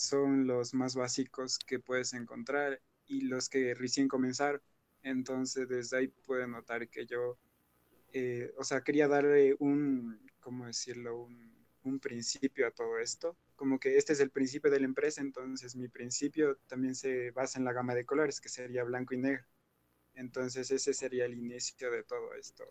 son 0.00 0.46
los 0.46 0.74
más 0.74 0.94
básicos 0.94 1.58
que 1.58 1.78
puedes 1.78 2.14
encontrar 2.14 2.80
y 3.06 3.22
los 3.22 3.48
que 3.48 3.74
recién 3.74 4.08
comenzaron. 4.08 4.60
Entonces, 5.02 5.68
desde 5.68 5.98
ahí 5.98 6.08
puedes 6.26 6.48
notar 6.48 6.88
que 6.88 7.06
yo, 7.06 7.38
eh, 8.12 8.52
o 8.58 8.64
sea, 8.64 8.82
quería 8.82 9.08
darle 9.08 9.56
un, 9.58 10.18
¿cómo 10.40 10.66
decirlo? 10.66 11.22
Un, 11.22 11.54
un, 11.84 12.00
principio 12.00 12.66
a 12.66 12.70
todo 12.70 12.98
esto. 12.98 13.36
Como 13.56 13.78
que 13.78 13.96
este 13.96 14.12
es 14.12 14.20
el 14.20 14.30
principio 14.30 14.70
de 14.70 14.80
la 14.80 14.86
empresa, 14.86 15.20
entonces 15.20 15.76
mi 15.76 15.88
principio 15.88 16.56
también 16.66 16.94
se 16.94 17.30
basa 17.30 17.58
en 17.58 17.64
la 17.64 17.72
gama 17.72 17.94
de 17.94 18.04
colores, 18.04 18.40
que 18.40 18.48
sería 18.48 18.84
blanco 18.84 19.14
y 19.14 19.18
negro. 19.18 19.44
Entonces, 20.14 20.70
ese 20.70 20.92
sería 20.92 21.24
el 21.24 21.34
inicio 21.34 21.90
de 21.90 22.02
todo 22.02 22.34
esto. 22.34 22.64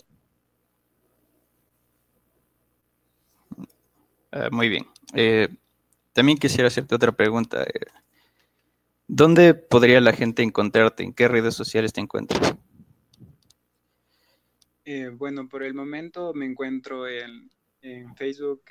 Ah, 4.31 4.49
muy 4.51 4.69
bien. 4.69 4.85
Eh, 5.13 5.47
también 6.13 6.37
quisiera 6.37 6.67
hacerte 6.67 6.95
otra 6.95 7.11
pregunta. 7.11 7.63
Eh, 7.63 7.87
¿Dónde 9.07 9.55
podría 9.55 9.99
la 10.01 10.13
gente 10.13 10.43
encontrarte? 10.43 11.03
¿En 11.03 11.13
qué 11.13 11.27
redes 11.27 11.55
sociales 11.55 11.93
te 11.93 12.01
encuentras? 12.01 12.55
Eh, 14.85 15.09
bueno, 15.09 15.47
por 15.47 15.63
el 15.63 15.73
momento 15.73 16.33
me 16.33 16.45
encuentro 16.45 17.07
en, 17.07 17.49
Facebook, 18.15 18.63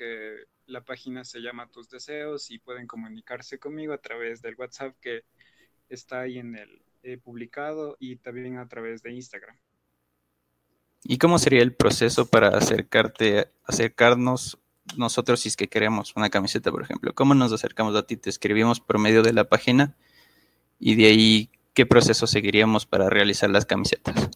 la 0.65 0.83
página 0.83 1.23
se 1.23 1.39
llama 1.39 1.69
Tus 1.71 1.89
Deseos 1.89 2.51
y 2.51 2.59
pueden 2.59 2.87
comunicarse 2.87 3.59
conmigo 3.59 3.93
a 3.93 3.97
través 3.97 4.41
del 4.41 4.55
WhatsApp 4.55 4.95
que 5.01 5.23
está 5.89 6.21
ahí 6.21 6.37
en 6.37 6.55
el 6.55 7.19
publicado 7.19 7.97
y 7.99 8.17
también 8.17 8.57
a 8.57 8.67
través 8.67 9.01
de 9.01 9.11
Instagram. 9.13 9.57
¿Y 11.03 11.17
cómo 11.17 11.39
sería 11.39 11.61
el 11.61 11.73
proceso 11.73 12.25
para 12.25 12.49
acercarte, 12.49 13.51
acercarnos 13.63 14.59
nosotros 14.97 15.39
si 15.39 15.49
es 15.49 15.55
que 15.55 15.69
queremos 15.69 16.13
una 16.15 16.29
camiseta, 16.29 16.71
por 16.71 16.83
ejemplo? 16.83 17.13
¿Cómo 17.15 17.33
nos 17.33 17.53
acercamos 17.53 17.95
a 17.95 18.03
ti? 18.03 18.17
Te 18.17 18.29
escribimos 18.29 18.79
por 18.79 18.99
medio 18.99 19.23
de 19.23 19.33
la 19.33 19.45
página 19.45 19.95
y 20.77 20.95
de 20.95 21.05
ahí, 21.05 21.49
¿qué 21.73 21.85
proceso 21.85 22.27
seguiríamos 22.27 22.85
para 22.85 23.09
realizar 23.09 23.49
las 23.49 23.65
camisetas? 23.65 24.29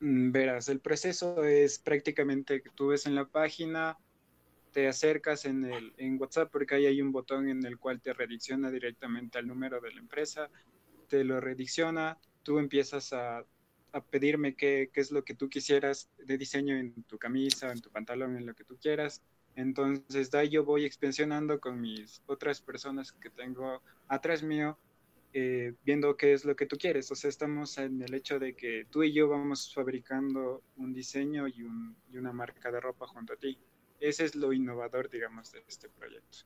Mm, 0.00 0.30
verás, 0.30 0.68
el 0.68 0.80
proceso 0.80 1.44
es 1.44 1.78
prácticamente 1.78 2.62
que 2.62 2.70
tú 2.70 2.88
ves 2.88 3.06
en 3.06 3.14
la 3.14 3.26
página, 3.26 3.98
te 4.72 4.86
acercas 4.86 5.44
en, 5.44 5.64
el, 5.64 5.92
en 5.96 6.20
WhatsApp 6.20 6.50
porque 6.52 6.76
ahí 6.76 6.86
hay 6.86 7.02
un 7.02 7.12
botón 7.12 7.48
en 7.48 7.64
el 7.66 7.78
cual 7.78 8.00
te 8.00 8.12
redicciona 8.12 8.70
directamente 8.70 9.38
al 9.38 9.46
número 9.46 9.80
de 9.80 9.92
la 9.92 10.00
empresa, 10.00 10.50
te 11.08 11.24
lo 11.24 11.40
redicciona, 11.40 12.18
tú 12.42 12.58
empiezas 12.58 13.12
a 13.12 13.44
a 13.92 14.00
pedirme 14.02 14.54
qué, 14.54 14.90
qué, 14.92 15.00
es 15.00 15.10
lo 15.10 15.24
que 15.24 15.34
tú 15.34 15.48
quisieras 15.48 16.10
de 16.18 16.38
diseño 16.38 16.76
en 16.76 17.02
tu 17.04 17.18
camisa, 17.18 17.72
en 17.72 17.80
tu 17.80 17.90
pantalón, 17.90 18.36
en 18.36 18.46
lo 18.46 18.54
que 18.54 18.64
tú 18.64 18.76
quieras. 18.76 19.22
Entonces, 19.54 20.30
de 20.30 20.38
ahí 20.38 20.48
yo 20.50 20.64
voy 20.64 20.84
expansionando 20.84 21.58
con 21.58 21.80
mis 21.80 22.22
otras 22.26 22.60
personas 22.60 23.12
que 23.12 23.30
tengo 23.30 23.82
atrás 24.06 24.42
mío, 24.42 24.78
eh, 25.40 25.74
viendo 25.84 26.16
qué 26.16 26.32
es 26.32 26.44
lo 26.44 26.56
que 26.56 26.66
tú 26.66 26.76
quieres. 26.76 27.12
O 27.12 27.14
sea, 27.14 27.30
estamos 27.30 27.78
en 27.78 28.02
el 28.02 28.12
hecho 28.12 28.40
de 28.40 28.56
que 28.56 28.86
tú 28.90 29.04
y 29.04 29.12
yo 29.12 29.28
vamos 29.28 29.72
fabricando 29.72 30.62
un 30.76 30.92
diseño 30.92 31.46
y, 31.46 31.62
un, 31.62 31.96
y 32.12 32.16
una 32.16 32.32
marca 32.32 32.72
de 32.72 32.80
ropa 32.80 33.06
junto 33.06 33.34
a 33.34 33.36
ti. 33.36 33.56
Ese 34.00 34.24
es 34.24 34.34
lo 34.34 34.52
innovador, 34.52 35.08
digamos, 35.08 35.52
de 35.52 35.62
este 35.68 35.88
proyecto. 35.88 36.38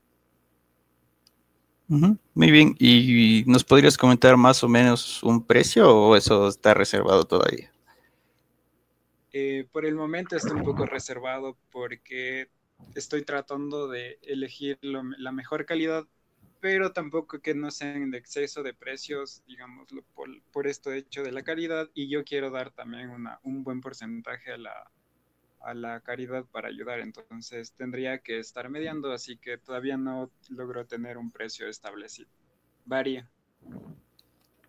Muy 1.86 2.50
bien. 2.50 2.74
¿Y 2.78 3.44
nos 3.46 3.64
podrías 3.64 3.96
comentar 3.96 4.36
más 4.36 4.62
o 4.62 4.68
menos 4.68 5.22
un 5.22 5.46
precio 5.46 5.90
o 5.90 6.14
eso 6.14 6.48
está 6.48 6.74
reservado 6.74 7.24
todavía? 7.24 7.72
Eh, 9.32 9.66
por 9.72 9.86
el 9.86 9.94
momento 9.94 10.36
está 10.36 10.52
un 10.52 10.64
poco 10.64 10.84
reservado 10.84 11.56
porque 11.70 12.50
estoy 12.94 13.22
tratando 13.22 13.88
de 13.88 14.18
elegir 14.22 14.78
la 14.82 15.32
mejor 15.32 15.64
calidad, 15.64 16.06
pero 16.62 16.92
tampoco 16.92 17.40
que 17.40 17.56
no 17.56 17.72
sean 17.72 18.12
de 18.12 18.18
exceso 18.18 18.62
de 18.62 18.72
precios, 18.72 19.42
digámoslo, 19.48 20.04
por, 20.14 20.28
por 20.52 20.68
esto 20.68 20.92
hecho 20.92 21.24
de 21.24 21.32
la 21.32 21.42
calidad. 21.42 21.90
Y 21.92 22.08
yo 22.08 22.22
quiero 22.22 22.52
dar 22.52 22.70
también 22.70 23.10
una, 23.10 23.40
un 23.42 23.64
buen 23.64 23.80
porcentaje 23.80 24.52
a 24.52 24.58
la, 24.58 24.90
a 25.60 25.74
la 25.74 25.98
caridad 26.02 26.44
para 26.52 26.68
ayudar, 26.68 27.00
entonces 27.00 27.72
tendría 27.72 28.18
que 28.18 28.38
estar 28.38 28.70
mediando, 28.70 29.10
así 29.10 29.38
que 29.38 29.58
todavía 29.58 29.96
no 29.96 30.30
logro 30.50 30.86
tener 30.86 31.18
un 31.18 31.32
precio 31.32 31.66
establecido. 31.66 32.30
Varía. 32.84 33.28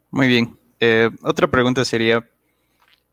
Muy 0.09 0.27
bien. 0.27 0.57
Eh, 0.79 1.11
otra 1.21 1.45
pregunta 1.45 1.85
sería, 1.85 2.27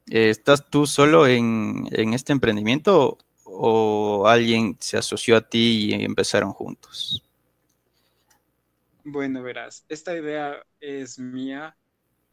eh, 0.08 0.30
¿estás 0.30 0.70
tú 0.70 0.86
solo 0.86 1.26
en, 1.26 1.86
en, 1.90 2.14
este 2.14 2.32
emprendimiento 2.32 3.18
o 3.44 4.26
alguien 4.26 4.78
se 4.80 4.96
asoció 4.96 5.36
a 5.36 5.42
ti 5.42 5.90
y 5.90 6.02
empezaron 6.02 6.52
juntos? 6.54 7.22
Bueno, 9.04 9.42
verás, 9.42 9.84
esta 9.88 10.16
idea 10.16 10.64
es 10.80 11.18
mía. 11.18 11.76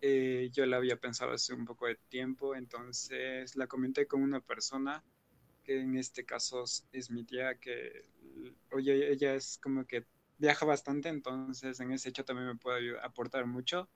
Eh, 0.01 0.49
yo 0.53 0.65
la 0.65 0.77
había 0.77 0.97
pensado 0.97 1.33
hace 1.33 1.53
un 1.53 1.65
poco 1.65 1.87
de 1.87 1.95
tiempo, 2.09 2.55
entonces 2.55 3.55
la 3.55 3.67
comenté 3.67 4.07
con 4.07 4.21
una 4.21 4.41
persona 4.41 5.03
que 5.63 5.81
en 5.81 5.97
este 5.97 6.25
caso 6.25 6.63
es 6.91 7.11
mi 7.11 7.23
tía, 7.25 7.55
que, 7.59 8.03
oye, 8.71 9.11
ella 9.11 9.35
es 9.35 9.59
como 9.59 9.85
que 9.85 10.05
viaja 10.37 10.65
bastante, 10.65 11.09
entonces 11.09 11.79
en 11.79 11.91
ese 11.93 12.09
hecho 12.09 12.25
también 12.25 12.47
me 12.49 12.55
puede 12.57 12.99
aportar 13.01 13.45
mucho. 13.47 13.89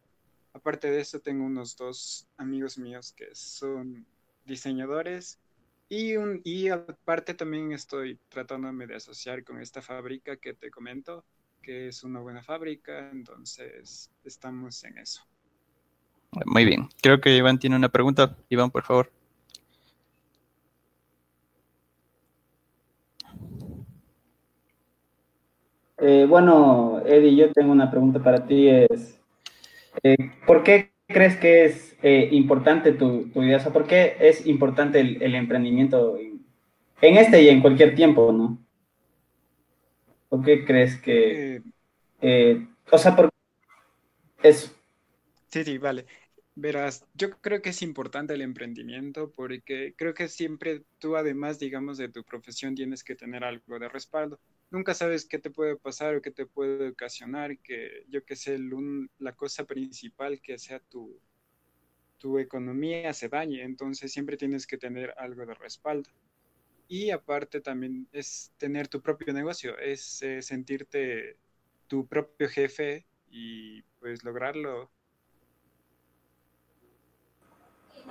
Aparte 0.53 0.89
de 0.91 1.01
eso, 1.01 1.19
tengo 1.21 1.45
unos 1.45 1.77
dos 1.77 2.27
amigos 2.37 2.77
míos 2.77 3.13
que 3.13 3.33
son 3.35 4.05
diseñadores 4.45 5.39
y, 5.89 6.15
un, 6.17 6.41
y 6.43 6.69
aparte 6.69 7.33
también 7.33 7.71
estoy 7.73 8.19
tratándome 8.29 8.87
de 8.87 8.95
asociar 8.95 9.43
con 9.43 9.61
esta 9.61 9.81
fábrica 9.81 10.37
que 10.37 10.53
te 10.53 10.71
comento, 10.71 11.25
que 11.61 11.87
es 11.87 12.03
una 12.03 12.19
buena 12.19 12.43
fábrica, 12.43 13.09
entonces 13.11 14.11
estamos 14.23 14.83
en 14.83 14.97
eso. 14.97 15.21
Muy 16.45 16.65
bien. 16.65 16.87
Creo 17.01 17.19
que 17.19 17.35
Iván 17.35 17.59
tiene 17.59 17.75
una 17.75 17.89
pregunta. 17.89 18.37
Iván, 18.49 18.71
por 18.71 18.83
favor. 18.83 19.11
Eh, 25.97 26.25
bueno, 26.27 27.01
Eddie, 27.05 27.35
yo 27.35 27.51
tengo 27.51 27.71
una 27.71 27.91
pregunta 27.91 28.23
para 28.23 28.45
ti. 28.47 28.67
Es, 28.69 29.19
eh, 30.03 30.15
¿Por 30.47 30.63
qué 30.63 30.91
crees 31.07 31.37
que 31.37 31.65
es 31.65 31.95
eh, 32.01 32.29
importante 32.31 32.93
tu, 32.93 33.29
tu, 33.29 33.43
idea? 33.43 33.57
O 33.57 33.59
sea, 33.59 33.73
¿por 33.73 33.85
qué 33.85 34.15
es 34.19 34.47
importante 34.47 34.99
el, 34.99 35.21
el 35.21 35.35
emprendimiento 35.35 36.17
en, 36.17 36.43
en, 37.01 37.17
este 37.17 37.43
y 37.43 37.49
en 37.49 37.61
cualquier 37.61 37.93
tiempo, 37.93 38.31
no? 38.31 38.57
¿Por 40.31 40.45
qué 40.45 40.63
crees 40.63 40.95
que... 41.01 41.61
o 42.89 42.97
sea, 42.97 43.13
por 43.13 43.29
eso. 44.41 44.73
Sí, 45.49 45.65
sí, 45.65 45.77
vale. 45.77 46.05
Verás, 46.55 47.05
yo 47.13 47.31
creo 47.41 47.61
que 47.61 47.71
es 47.71 47.81
importante 47.81 48.33
el 48.33 48.41
emprendimiento 48.41 49.29
porque 49.29 49.93
creo 49.97 50.13
que 50.13 50.29
siempre 50.29 50.83
tú, 50.99 51.17
además, 51.17 51.59
digamos, 51.59 51.97
de 51.97 52.07
tu 52.07 52.23
profesión, 52.23 52.75
tienes 52.75 53.03
que 53.03 53.15
tener 53.15 53.43
algo 53.43 53.77
de 53.77 53.89
respaldo. 53.89 54.39
Nunca 54.69 54.93
sabes 54.93 55.25
qué 55.25 55.37
te 55.37 55.49
puede 55.49 55.75
pasar 55.75 56.15
o 56.15 56.21
qué 56.21 56.31
te 56.31 56.45
puede 56.45 56.91
ocasionar, 56.91 57.57
que 57.57 58.05
yo 58.07 58.23
que 58.23 58.37
sé, 58.37 58.57
la 59.19 59.35
cosa 59.35 59.65
principal 59.65 60.39
que 60.39 60.57
sea 60.57 60.79
tu, 60.79 61.19
tu 62.17 62.39
economía 62.39 63.11
se 63.11 63.27
dañe. 63.27 63.63
Entonces 63.63 64.13
siempre 64.13 64.37
tienes 64.37 64.65
que 64.65 64.77
tener 64.77 65.13
algo 65.17 65.45
de 65.45 65.55
respaldo. 65.55 66.09
Y 66.91 67.09
aparte 67.09 67.61
también 67.61 68.05
es 68.11 68.51
tener 68.57 68.89
tu 68.89 69.01
propio 69.01 69.31
negocio, 69.31 69.77
es 69.77 70.21
eh, 70.23 70.41
sentirte 70.41 71.37
tu 71.87 72.05
propio 72.05 72.49
jefe 72.49 73.05
y 73.29 73.81
pues 73.99 74.25
lograrlo 74.25 74.91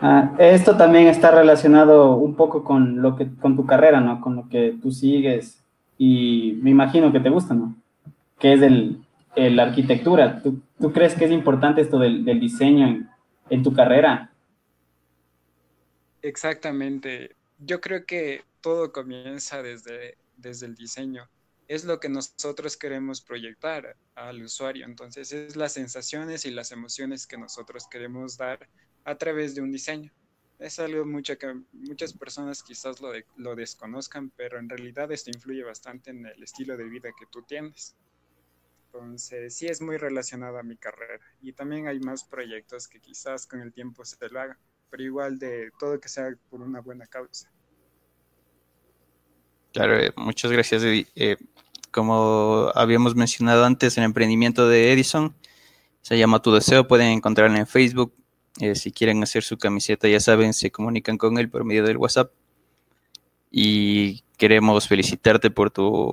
Ah, 0.01 0.35
esto 0.39 0.79
también 0.79 1.09
está 1.09 1.31
relacionado 1.31 2.17
un 2.17 2.35
poco 2.35 2.65
con 2.65 3.03
lo 3.03 3.17
que, 3.17 3.29
con 3.35 3.55
tu 3.55 3.67
carrera, 3.67 4.01
¿no? 4.01 4.23
Con 4.23 4.35
lo 4.35 4.49
que 4.49 4.79
tú 4.81 4.91
sigues 4.91 5.63
y 5.99 6.59
me 6.63 6.71
imagino 6.71 7.13
que 7.13 7.21
te 7.21 7.29
gusta, 7.29 7.53
¿no? 7.53 7.77
Que 8.39 8.55
es 8.55 8.63
el, 8.63 9.05
la 9.37 9.65
arquitectura. 9.65 10.41
¿Tú, 10.43 10.63
¿Tú, 10.81 10.91
crees 10.91 11.15
que 11.15 11.27
es 11.27 11.31
importante 11.31 11.83
esto 11.83 11.99
del, 11.99 12.25
del 12.25 12.41
diseño 12.41 12.87
en, 12.89 13.11
en, 13.51 13.63
tu 13.63 13.75
carrera? 13.75 14.31
Exactamente. 16.23 17.37
Yo 17.59 17.83
creo 17.83 18.07
que 18.07 18.41
todo 18.61 18.93
comienza 18.93 19.63
desde, 19.63 20.17
desde 20.37 20.67
el 20.67 20.75
diseño. 20.75 21.29
Es 21.69 21.85
lo 21.85 22.01
que 22.01 22.09
nosotros 22.09 22.77
queremos 22.77 23.23
proyectar 23.23 23.97
al 24.15 24.43
usuario. 24.43 24.85
Entonces, 24.85 25.33
es 25.33 25.57
las 25.57 25.75
sensaciones 25.75 26.45
y 26.45 26.51
las 26.51 26.73
emociones 26.73 27.27
que 27.27 27.39
nosotros 27.39 27.87
queremos 27.89 28.37
dar 28.37 28.69
a 29.05 29.17
través 29.17 29.55
de 29.55 29.63
un 29.63 29.71
diseño. 29.71 30.13
Es 30.59 30.79
algo 30.79 31.07
mucho 31.07 31.39
que 31.39 31.55
muchas 31.73 32.13
personas 32.13 32.63
quizás 32.63 33.01
lo, 33.01 33.13
lo 33.37 33.55
desconozcan, 33.55 34.31
pero 34.31 34.59
en 34.59 34.69
realidad 34.69 35.11
esto 35.11 35.31
influye 35.31 35.63
bastante 35.63 36.11
en 36.11 36.27
el 36.27 36.43
estilo 36.43 36.77
de 36.77 36.85
vida 36.85 37.11
que 37.19 37.27
tú 37.27 37.43
tienes. 37.43 37.97
Entonces, 38.93 39.55
sí 39.55 39.67
es 39.69 39.81
muy 39.81 39.97
relacionado 39.97 40.59
a 40.59 40.65
mi 40.65 40.77
carrera. 40.77 41.25
Y 41.41 41.53
también 41.53 41.87
hay 41.87 42.01
más 42.01 42.25
proyectos 42.25 42.89
que 42.89 43.01
quizás 43.01 43.47
con 43.47 43.61
el 43.61 43.73
tiempo 43.73 44.05
se 44.05 44.17
lo 44.29 44.41
haga, 44.41 44.59
pero 44.91 45.05
igual 45.05 45.39
de 45.39 45.71
todo 45.79 46.01
que 46.01 46.09
sea 46.09 46.35
por 46.51 46.61
una 46.61 46.81
buena 46.81 47.07
causa. 47.07 47.51
Claro, 49.73 49.99
eh, 49.99 50.13
muchas 50.17 50.51
gracias. 50.51 50.83
Eh, 50.85 51.37
como 51.91 52.71
habíamos 52.75 53.15
mencionado 53.15 53.65
antes, 53.65 53.97
el 53.99 54.05
emprendimiento 54.05 54.69
de 54.69 54.93
Edison 54.93 55.35
se 56.03 56.19
llama 56.19 56.43
Tu 56.43 56.53
Deseo. 56.53 56.89
Pueden 56.89 57.09
encontrarlo 57.09 57.57
en 57.57 57.67
Facebook, 57.67 58.13
eh, 58.61 58.75
si 58.75 58.93
quieren 58.93 59.23
hacer 59.23 59.43
su 59.43 59.59
camiseta, 59.59 60.09
ya 60.09 60.21
saben, 60.21 60.55
se 60.55 60.71
comunican 60.71 61.19
con 61.19 61.39
él 61.39 61.49
por 61.49 61.65
medio 61.65 61.85
del 61.85 61.97
WhatsApp. 61.97 62.33
Y 63.51 64.23
queremos 64.37 64.89
felicitarte 64.89 65.51
por 65.51 65.71
tu, 65.71 66.13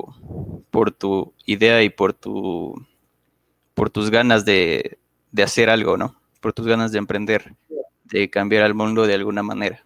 por 0.72 0.92
tu 0.92 1.34
idea 1.46 1.84
y 1.84 1.90
por, 1.90 2.14
tu, 2.14 2.76
por 3.74 3.90
tus 3.90 4.10
ganas 4.10 4.46
de, 4.46 5.00
de 5.32 5.44
hacer 5.44 5.70
algo, 5.70 5.98
¿no? 5.98 6.20
Por 6.42 6.54
tus 6.54 6.68
ganas 6.68 6.92
de 6.92 7.00
emprender, 7.00 7.56
de 8.06 8.30
cambiar 8.30 8.64
al 8.64 8.74
mundo 8.74 9.08
de 9.08 9.14
alguna 9.14 9.44
manera. 9.44 9.84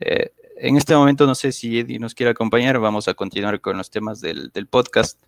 Eh, 0.00 0.32
en 0.60 0.76
este 0.76 0.94
momento 0.94 1.26
no 1.26 1.34
sé 1.34 1.52
si 1.52 1.78
Eddie 1.78 1.98
nos 1.98 2.14
quiere 2.14 2.30
acompañar, 2.30 2.78
vamos 2.78 3.08
a 3.08 3.14
continuar 3.14 3.60
con 3.60 3.76
los 3.76 3.90
temas 3.90 4.20
del, 4.20 4.50
del 4.52 4.66
podcast. 4.66 5.18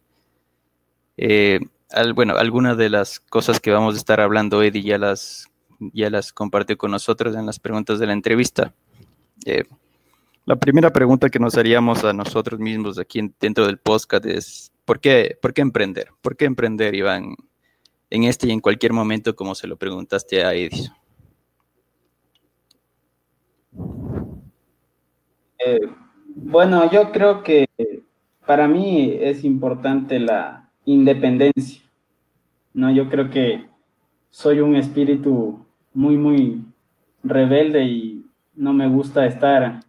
Eh, 1.17 1.61
bueno, 2.15 2.37
algunas 2.37 2.77
de 2.77 2.91
las 2.91 3.21
cosas 3.21 3.61
que 3.61 3.71
vamos 3.71 3.95
a 3.95 3.99
estar 3.99 4.21
hablando, 4.21 4.63
Eddie 4.63 4.83
ya 4.83 4.99
las 4.99 5.49
ya 5.93 6.11
las 6.11 6.33
compartió 6.33 6.79
con 6.79 6.93
nosotros 6.93 7.35
en 7.35 7.47
las 7.47 7.59
preguntas 7.59 7.99
de 7.99 8.07
la 8.07 8.13
entrevista. 8.13 8.73
Eh, 9.45 9.65
la 10.45 10.57
primera 10.57 10.93
pregunta 10.93 11.29
que 11.29 11.39
nos 11.39 11.57
haríamos 11.57 12.05
a 12.05 12.13
nosotros 12.13 12.61
mismos 12.61 12.99
aquí 12.99 13.33
dentro 13.41 13.67
del 13.67 13.79
podcast 13.79 14.25
es, 14.27 14.73
¿por 14.85 15.01
qué, 15.01 15.37
¿por 15.41 15.53
qué 15.53 15.63
emprender? 15.63 16.09
¿Por 16.21 16.37
qué 16.37 16.45
emprender, 16.45 16.95
Iván, 16.95 17.35
en 18.11 18.25
este 18.25 18.49
y 18.49 18.51
en 18.51 18.61
cualquier 18.61 18.93
momento 18.93 19.35
como 19.35 19.55
se 19.55 19.67
lo 19.67 19.77
preguntaste 19.77 20.45
a 20.45 20.55
Edison? 20.55 21.02
Eh, 25.65 25.81
bueno, 26.27 26.91
yo 26.91 27.13
creo 27.13 27.43
que 27.43 27.67
para 28.47 28.69
mí 28.69 29.17
es 29.21 29.45
importante 29.45 30.19
la 30.19 30.71
independencia. 30.85 31.83
No, 32.75 32.91
yo 32.91 33.09
creo 33.09 33.31
que 33.31 33.67
soy 34.31 34.61
un 34.61 34.77
espíritu 34.77 35.65
muy, 35.93 36.17
muy 36.17 36.65
rebelde 37.23 37.85
y 37.85 38.27
no 38.55 38.73
me 38.73 38.89
gusta 38.89 39.27
estar 39.27 39.81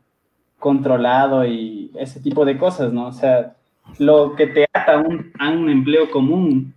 controlado 0.59 1.45
y 1.45 1.91
ese 1.95 2.19
tipo 2.19 2.45
de 2.45 2.57
cosas, 2.57 2.93
¿no? 2.93 3.07
O 3.07 3.11
sea, 3.11 3.55
lo 3.99 4.35
que 4.35 4.47
te 4.47 4.67
ata 4.73 4.93
a 4.93 5.49
un, 5.49 5.69
empleo 5.69 6.09
común, 6.11 6.73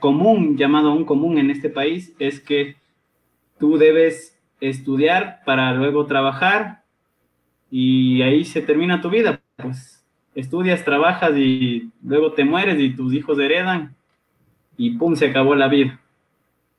común, 0.00 0.56
llamado 0.56 0.92
un 0.92 1.04
común 1.04 1.38
en 1.38 1.50
este 1.50 1.68
país, 1.68 2.14
es 2.18 2.40
que 2.40 2.76
tú 3.58 3.76
debes 3.76 4.38
estudiar 4.60 5.40
para 5.44 5.72
luego 5.74 6.06
trabajar 6.06 6.77
y 7.70 8.22
ahí 8.22 8.44
se 8.44 8.62
termina 8.62 9.00
tu 9.00 9.10
vida, 9.10 9.40
pues 9.56 10.04
estudias, 10.34 10.84
trabajas 10.84 11.36
y 11.36 11.90
luego 12.02 12.32
te 12.32 12.44
mueres 12.44 12.78
y 12.80 12.94
tus 12.94 13.12
hijos 13.12 13.38
heredan 13.38 13.94
y 14.76 14.90
pum, 14.90 15.16
se 15.16 15.26
acabó 15.26 15.54
la 15.54 15.68
vida. 15.68 16.00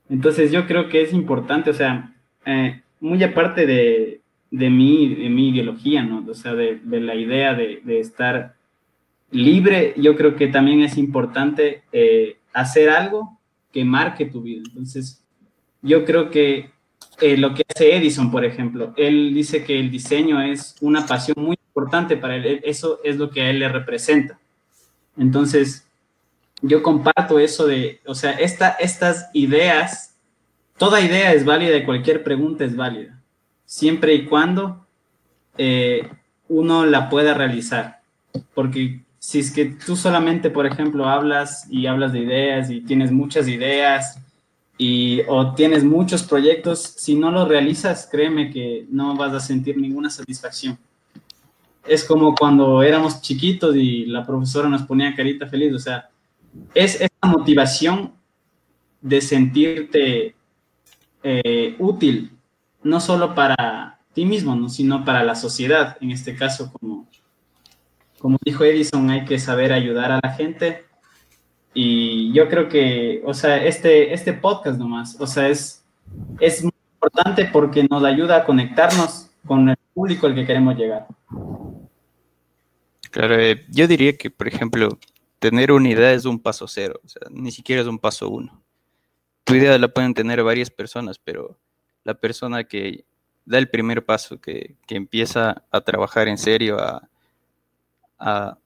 Entonces 0.09 0.51
yo 0.51 0.65
creo 0.65 0.89
que 0.89 1.01
es 1.01 1.13
importante, 1.13 1.69
o 1.69 1.73
sea, 1.73 2.13
eh, 2.45 2.81
muy 2.99 3.23
aparte 3.23 3.65
de, 3.65 4.21
de, 4.49 4.69
mi, 4.69 5.13
de 5.13 5.29
mi 5.29 5.49
ideología, 5.49 6.03
¿no? 6.03 6.25
O 6.27 6.33
sea, 6.33 6.55
de, 6.55 6.79
de 6.83 6.99
la 6.99 7.15
idea 7.15 7.53
de, 7.53 7.81
de, 7.83 7.99
estar 7.99 8.55
libre, 9.31 9.93
yo 9.97 10.15
creo 10.15 10.35
que 10.35 10.47
también 10.47 10.81
es 10.81 10.97
importante 10.97 11.83
eh, 11.91 12.37
hacer 12.53 12.89
algo 12.89 13.37
que 13.71 13.85
marque 13.85 14.25
tu 14.25 14.41
vida. 14.41 14.63
Entonces, 14.65 15.23
yo 15.81 16.05
creo 16.05 16.31
que 16.31 16.71
eh, 17.21 17.37
lo 17.37 17.53
que 17.53 17.63
hace 17.67 17.95
Edison, 17.95 18.31
por 18.31 18.45
ejemplo, 18.45 18.93
él 18.97 19.33
dice 19.33 19.63
que 19.63 19.79
el 19.79 19.91
diseño 19.91 20.41
es 20.41 20.75
una 20.81 21.05
pasión 21.05 21.35
muy 21.39 21.57
importante 21.67 22.17
para 22.17 22.35
él, 22.35 22.61
eso 22.63 22.99
es 23.03 23.17
lo 23.17 23.29
que 23.29 23.41
a 23.41 23.49
él 23.49 23.59
le 23.59 23.69
representa. 23.69 24.39
Entonces, 25.17 25.85
yo 26.61 26.83
comparto 26.83 27.39
eso 27.39 27.67
de, 27.67 28.01
o 28.05 28.15
sea, 28.15 28.31
esta, 28.31 28.69
estas 28.71 29.29
ideas, 29.33 30.15
toda 30.77 31.01
idea 31.01 31.33
es 31.33 31.45
válida 31.45 31.77
y 31.77 31.85
cualquier 31.85 32.23
pregunta 32.23 32.65
es 32.65 32.75
válida, 32.75 33.19
siempre 33.65 34.13
y 34.13 34.25
cuando 34.25 34.85
eh, 35.57 36.09
uno 36.47 36.85
la 36.85 37.09
pueda 37.09 37.33
realizar. 37.33 38.01
Porque 38.53 39.01
si 39.19 39.39
es 39.39 39.51
que 39.51 39.65
tú 39.65 39.95
solamente, 39.95 40.49
por 40.49 40.65
ejemplo, 40.65 41.07
hablas 41.07 41.67
y 41.69 41.87
hablas 41.87 42.13
de 42.13 42.19
ideas 42.19 42.69
y 42.69 42.81
tienes 42.81 43.11
muchas 43.11 43.47
ideas 43.47 44.19
y, 44.81 45.23
o 45.27 45.53
tienes 45.55 45.83
muchos 45.83 46.23
proyectos, 46.23 46.79
si 46.79 47.13
no 47.13 47.31
los 47.31 47.49
realizas, 47.49 48.07
créeme 48.09 48.49
que 48.49 48.87
no 48.89 49.17
vas 49.17 49.33
a 49.33 49.41
sentir 49.41 49.77
ninguna 49.77 50.09
satisfacción. 50.09 50.79
Es 51.85 52.05
como 52.05 52.33
cuando 52.33 52.81
éramos 52.81 53.21
chiquitos 53.21 53.75
y 53.75 54.05
la 54.05 54.25
profesora 54.25 54.69
nos 54.69 54.83
ponía 54.83 55.13
carita 55.13 55.47
feliz, 55.47 55.73
o 55.73 55.79
sea, 55.79 56.09
es 56.73 56.95
esa 56.95 57.27
motivación 57.27 58.13
de 59.01 59.19
sentirte 59.19 60.35
eh, 61.23 61.75
útil, 61.77 62.31
no 62.81 63.01
solo 63.01 63.35
para 63.35 63.99
ti 64.13 64.23
mismo, 64.23 64.69
sino 64.69 65.03
para 65.03 65.25
la 65.25 65.35
sociedad. 65.35 65.97
En 65.99 66.11
este 66.11 66.37
caso, 66.37 66.71
como, 66.71 67.05
como 68.17 68.37
dijo 68.45 68.63
Edison, 68.63 69.09
hay 69.09 69.25
que 69.25 69.39
saber 69.39 69.73
ayudar 69.73 70.13
a 70.13 70.19
la 70.23 70.31
gente. 70.31 70.85
Y 71.73 72.33
yo 72.33 72.49
creo 72.49 72.67
que, 72.67 73.21
o 73.25 73.33
sea, 73.33 73.63
este, 73.63 74.13
este 74.13 74.33
podcast 74.33 74.79
nomás, 74.79 75.19
o 75.19 75.27
sea, 75.27 75.47
es, 75.47 75.83
es 76.39 76.63
muy 76.63 76.73
importante 76.95 77.45
porque 77.51 77.87
nos 77.89 78.03
ayuda 78.03 78.37
a 78.37 78.43
conectarnos 78.43 79.29
con 79.45 79.69
el 79.69 79.77
público 79.93 80.27
al 80.27 80.35
que 80.35 80.45
queremos 80.45 80.75
llegar. 80.75 81.07
Claro, 83.11 83.39
eh, 83.39 83.65
yo 83.69 83.87
diría 83.87 84.17
que, 84.17 84.29
por 84.29 84.47
ejemplo, 84.47 84.99
tener 85.39 85.71
una 85.71 85.89
idea 85.89 86.11
es 86.13 86.25
un 86.25 86.39
paso 86.39 86.67
cero, 86.67 86.99
o 87.03 87.07
sea, 87.07 87.21
ni 87.31 87.51
siquiera 87.51 87.81
es 87.81 87.87
un 87.87 87.97
paso 87.97 88.29
uno. 88.29 88.61
tu 89.43 89.55
idea 89.55 89.77
la 89.77 89.87
pueden 89.87 90.13
tener 90.13 90.43
varias 90.43 90.69
personas, 90.69 91.17
pero 91.17 91.57
la 92.03 92.13
persona 92.13 92.63
que 92.65 93.05
da 93.45 93.57
el 93.57 93.69
primer 93.69 94.05
paso, 94.05 94.39
que, 94.39 94.75
empieza 94.89 95.63
a 95.71 95.81
trabajar 95.81 96.27
en 96.27 96.37
serio, 96.37 96.77
a, 96.79 98.57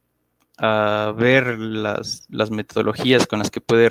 ver 0.58 1.58
las, 1.58 2.52
metodologías 2.52 3.28
con 3.28 3.40
las 3.40 3.50
que 3.50 3.62
puede 3.62 3.90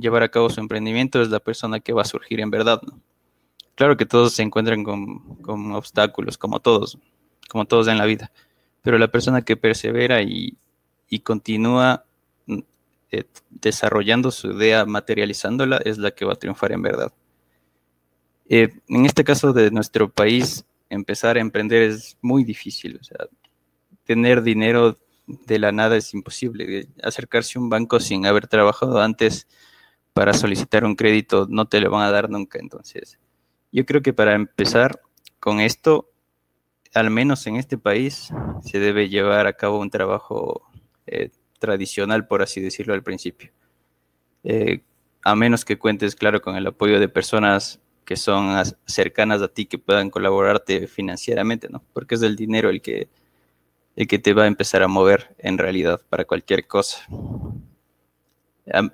llevar 0.00 0.22
a 0.22 0.28
cabo 0.28 0.50
su 0.50 0.60
emprendimiento, 0.60 1.22
es 1.22 1.30
la 1.30 1.40
persona 1.40 1.80
que 1.80 1.92
va 1.92 2.02
a 2.02 2.06
surgir 2.06 2.40
en 2.40 2.50
verdad. 2.50 2.80
Claro 3.74 3.96
que 3.96 4.06
todos 4.06 4.34
se 4.34 4.42
encuentran 4.42 4.84
con, 4.84 5.72
obstáculos, 5.72 6.36
como 6.36 6.60
todos, 6.60 6.98
como 7.48 7.64
todos 7.64 7.88
en 7.88 7.98
la 7.98 8.04
vida, 8.04 8.30
pero 8.82 8.98
la 8.98 9.08
persona 9.08 9.42
que 9.42 9.56
persevera 9.56 10.22
y, 10.22 10.56
continúa 11.24 12.04
eh, 13.10 13.24
desarrollando 13.50 14.30
su 14.30 14.52
idea, 14.52 14.86
materializándola, 14.86 15.76
es 15.84 15.98
la 15.98 16.10
que 16.12 16.24
va 16.24 16.32
a 16.32 16.36
triunfar 16.36 16.72
en 16.72 16.82
verdad. 16.82 17.12
Eh, 18.48 18.70
en 18.88 19.06
este 19.06 19.22
caso 19.22 19.52
de 19.52 19.70
nuestro 19.70 20.10
país, 20.10 20.64
empezar 20.88 21.36
a 21.36 21.40
emprender 21.40 21.82
es 21.82 22.16
muy 22.22 22.44
difícil. 22.44 22.98
O 23.00 23.04
sea, 23.04 23.26
tener 24.04 24.42
dinero 24.42 24.98
de 25.46 25.58
la 25.58 25.72
nada 25.72 25.96
es 25.96 26.14
imposible. 26.14 26.88
Acercarse 27.02 27.58
a 27.58 27.62
un 27.62 27.68
banco 27.68 28.00
sin 28.00 28.26
haber 28.26 28.46
trabajado 28.48 29.00
antes 29.00 29.48
para 30.12 30.34
solicitar 30.34 30.84
un 30.84 30.94
crédito 30.94 31.46
no 31.48 31.66
te 31.66 31.80
lo 31.80 31.90
van 31.90 32.02
a 32.02 32.10
dar 32.10 32.30
nunca. 32.30 32.58
Entonces, 32.58 33.18
yo 33.70 33.86
creo 33.86 34.02
que 34.02 34.12
para 34.12 34.34
empezar 34.34 35.00
con 35.40 35.60
esto, 35.60 36.10
al 36.94 37.10
menos 37.10 37.46
en 37.46 37.56
este 37.56 37.78
país, 37.78 38.30
se 38.62 38.78
debe 38.78 39.08
llevar 39.08 39.46
a 39.46 39.54
cabo 39.54 39.80
un 39.80 39.90
trabajo 39.90 40.62
eh, 41.06 41.30
tradicional, 41.58 42.26
por 42.26 42.42
así 42.42 42.60
decirlo 42.60 42.94
al 42.94 43.02
principio. 43.02 43.50
Eh, 44.44 44.82
a 45.24 45.34
menos 45.34 45.64
que 45.64 45.78
cuentes, 45.78 46.16
claro, 46.16 46.42
con 46.42 46.56
el 46.56 46.66
apoyo 46.66 47.00
de 47.00 47.08
personas 47.08 47.80
que 48.04 48.16
son 48.16 48.62
cercanas 48.84 49.40
a 49.40 49.48
ti, 49.48 49.66
que 49.66 49.78
puedan 49.78 50.10
colaborarte 50.10 50.88
financieramente, 50.88 51.68
¿no? 51.70 51.82
Porque 51.92 52.16
es 52.16 52.22
el 52.22 52.36
dinero 52.36 52.68
el 52.68 52.82
que, 52.82 53.08
el 53.96 54.06
que 54.06 54.18
te 54.18 54.32
va 54.32 54.44
a 54.44 54.46
empezar 54.46 54.82
a 54.82 54.88
mover 54.88 55.34
en 55.38 55.58
realidad 55.58 56.00
para 56.08 56.24
cualquier 56.24 56.66
cosa. 56.66 57.06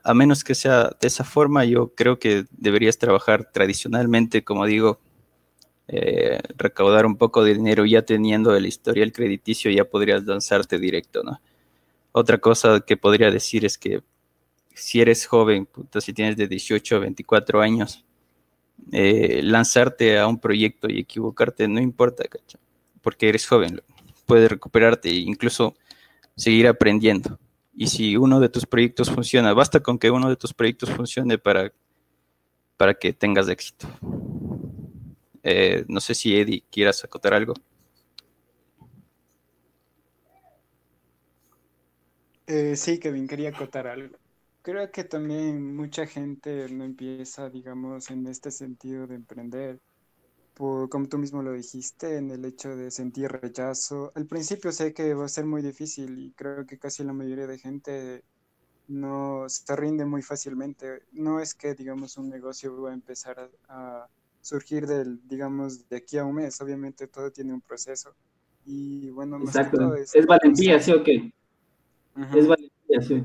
A, 0.03 0.15
menos 0.15 0.45
que 0.45 0.55
sea 0.55 0.91
de 1.01 1.07
esa 1.07 1.25
forma, 1.25 1.65
yo 1.65 1.95
creo 1.95 2.19
que 2.19 2.47
deberías 2.51 2.99
trabajar 2.99 3.51
tradicionalmente, 3.53 4.43
como 4.43 4.65
digo, 4.65 4.99
eh, 5.89 6.41
recaudar 6.57 7.07
un 7.07 7.17
poco 7.17 7.45
de 7.45 7.55
dinero 7.55 7.85
ya 7.87 8.03
teniendo 8.03 8.57
el 8.57 8.67
historial 8.67 9.13
crediticio, 9.13 9.71
ya 9.71 9.85
podrías 9.85 10.25
lanzarte 10.25 10.79
directo, 10.79 11.23
¿no? 11.23 11.41
Otra 12.13 12.39
cosa 12.39 12.81
que 12.81 12.97
podría 12.97 13.31
decir 13.31 13.65
es 13.65 13.79
que 13.79 14.03
si 14.75 15.01
eres 15.01 15.27
joven, 15.27 15.69
si 16.01 16.13
tienes 16.13 16.37
de 16.37 16.49
18 16.49 16.97
a 16.97 16.99
24 17.01 17.61
años, 17.61 18.05
eh, 18.93 19.41
lanzarte 19.43 20.19
a 20.19 20.27
un 20.27 20.39
proyecto 20.41 20.89
y 20.89 21.01
equivocarte, 21.01 21.69
no 21.69 21.81
importa, 21.81 22.25
porque 23.03 23.29
eres 23.29 23.47
joven, 23.47 23.83
puedes 24.29 24.49
recuperarte 24.49 25.09
e 25.09 25.17
incluso 25.17 25.75
seguir 26.37 26.69
aprendiendo. 26.69 27.39
Y 27.75 27.87
si 27.89 28.17
uno 28.17 28.39
de 28.41 28.49
tus 28.49 28.67
proyectos 28.67 29.11
funciona, 29.11 29.53
basta 29.55 29.81
con 29.81 29.99
que 29.99 30.11
uno 30.11 30.29
de 30.29 30.37
tus 30.37 30.53
proyectos 30.53 30.91
funcione 30.91 31.39
para, 31.39 31.73
para 32.77 32.95
que 32.95 33.13
tengas 33.13 33.49
éxito. 33.49 33.89
Eh, 35.43 35.85
no 35.89 36.01
sé 36.01 36.15
si 36.15 36.37
Eddie 36.37 36.65
quieras 36.71 37.03
acotar 37.05 37.33
algo. 37.33 37.55
Eh, 42.47 42.77
sí, 42.77 42.99
Kevin, 42.99 43.27
quería 43.27 43.51
acotar 43.51 43.87
algo 43.87 44.19
creo 44.69 44.91
que 44.93 45.03
también 45.03 45.75
mucha 45.75 46.07
gente 46.07 46.69
no 46.69 46.85
empieza, 46.85 47.49
digamos, 47.49 48.11
en 48.11 48.27
este 48.27 48.51
sentido 48.51 49.07
de 49.07 49.15
emprender, 49.15 49.81
por, 50.59 50.91
como 50.91 51.09
tú 51.09 51.17
mismo 51.17 51.43
lo 51.43 51.53
dijiste, 51.53 52.17
en 52.17 52.31
el 52.31 52.45
hecho 52.45 52.77
de 52.77 52.91
sentir 52.91 53.31
rechazo. 53.31 54.13
Al 54.15 54.27
principio 54.27 54.73
sé 54.73 54.93
que 54.93 55.15
va 55.15 55.25
a 55.25 55.29
ser 55.29 55.47
muy 55.47 55.63
difícil 55.63 56.19
y 56.19 56.33
creo 56.33 56.67
que 56.67 56.79
casi 56.79 57.05
la 57.05 57.15
mayoría 57.15 57.47
de 57.47 57.59
gente 57.59 58.25
no 58.89 59.45
se 59.49 59.77
rinde 59.77 60.05
muy 60.05 60.23
fácilmente. 60.23 61.05
No 61.13 61.41
es 61.41 61.55
que, 61.55 61.75
digamos, 61.75 62.19
un 62.19 62.29
negocio 62.29 62.83
va 62.83 62.91
a 62.91 62.95
empezar 62.95 63.51
a, 63.69 64.09
surgir 64.41 64.87
del, 64.87 65.21
digamos, 65.29 65.89
de 65.89 65.97
aquí 65.97 66.19
a 66.19 66.25
un 66.25 66.35
mes. 66.35 66.61
Obviamente 66.61 67.07
todo 67.07 67.31
tiene 67.31 67.53
un 67.53 67.61
proceso. 67.61 68.15
Y 68.65 69.11
bueno, 69.11 69.39
más 69.39 69.57
que 69.57 69.77
todo 69.77 69.95
es, 69.95 70.15
es 70.15 70.27
valentía, 70.27 70.81
¿sí 70.81 70.93
o 70.93 71.03
qué? 71.03 71.33
Es 72.35 72.47
valentía, 72.47 73.01
sí 73.01 73.23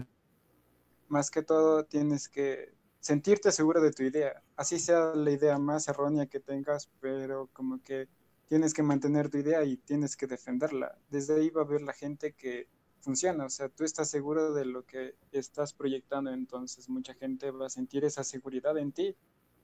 más 1.13 1.29
que 1.29 1.43
todo 1.43 1.85
tienes 1.85 2.27
que 2.27 2.73
sentirte 2.99 3.51
seguro 3.51 3.81
de 3.81 3.91
tu 3.91 4.03
idea, 4.03 4.41
así 4.55 4.79
sea 4.79 5.13
la 5.15 5.31
idea 5.31 5.57
más 5.57 5.87
errónea 5.87 6.27
que 6.27 6.39
tengas, 6.39 6.89
pero 6.99 7.49
como 7.53 7.81
que 7.81 8.07
tienes 8.47 8.73
que 8.73 8.83
mantener 8.83 9.29
tu 9.29 9.37
idea 9.37 9.63
y 9.63 9.77
tienes 9.77 10.15
que 10.15 10.27
defenderla. 10.27 10.97
Desde 11.09 11.35
ahí 11.35 11.49
va 11.49 11.61
a 11.61 11.65
ver 11.65 11.81
la 11.81 11.93
gente 11.93 12.33
que 12.33 12.67
funciona, 13.01 13.45
o 13.45 13.49
sea, 13.49 13.67
tú 13.69 13.83
estás 13.83 14.09
seguro 14.09 14.53
de 14.53 14.65
lo 14.65 14.85
que 14.85 15.15
estás 15.31 15.73
proyectando, 15.73 16.31
entonces 16.31 16.87
mucha 16.87 17.13
gente 17.13 17.51
va 17.51 17.67
a 17.67 17.69
sentir 17.69 18.05
esa 18.05 18.23
seguridad 18.23 18.77
en 18.77 18.91
ti 18.91 19.15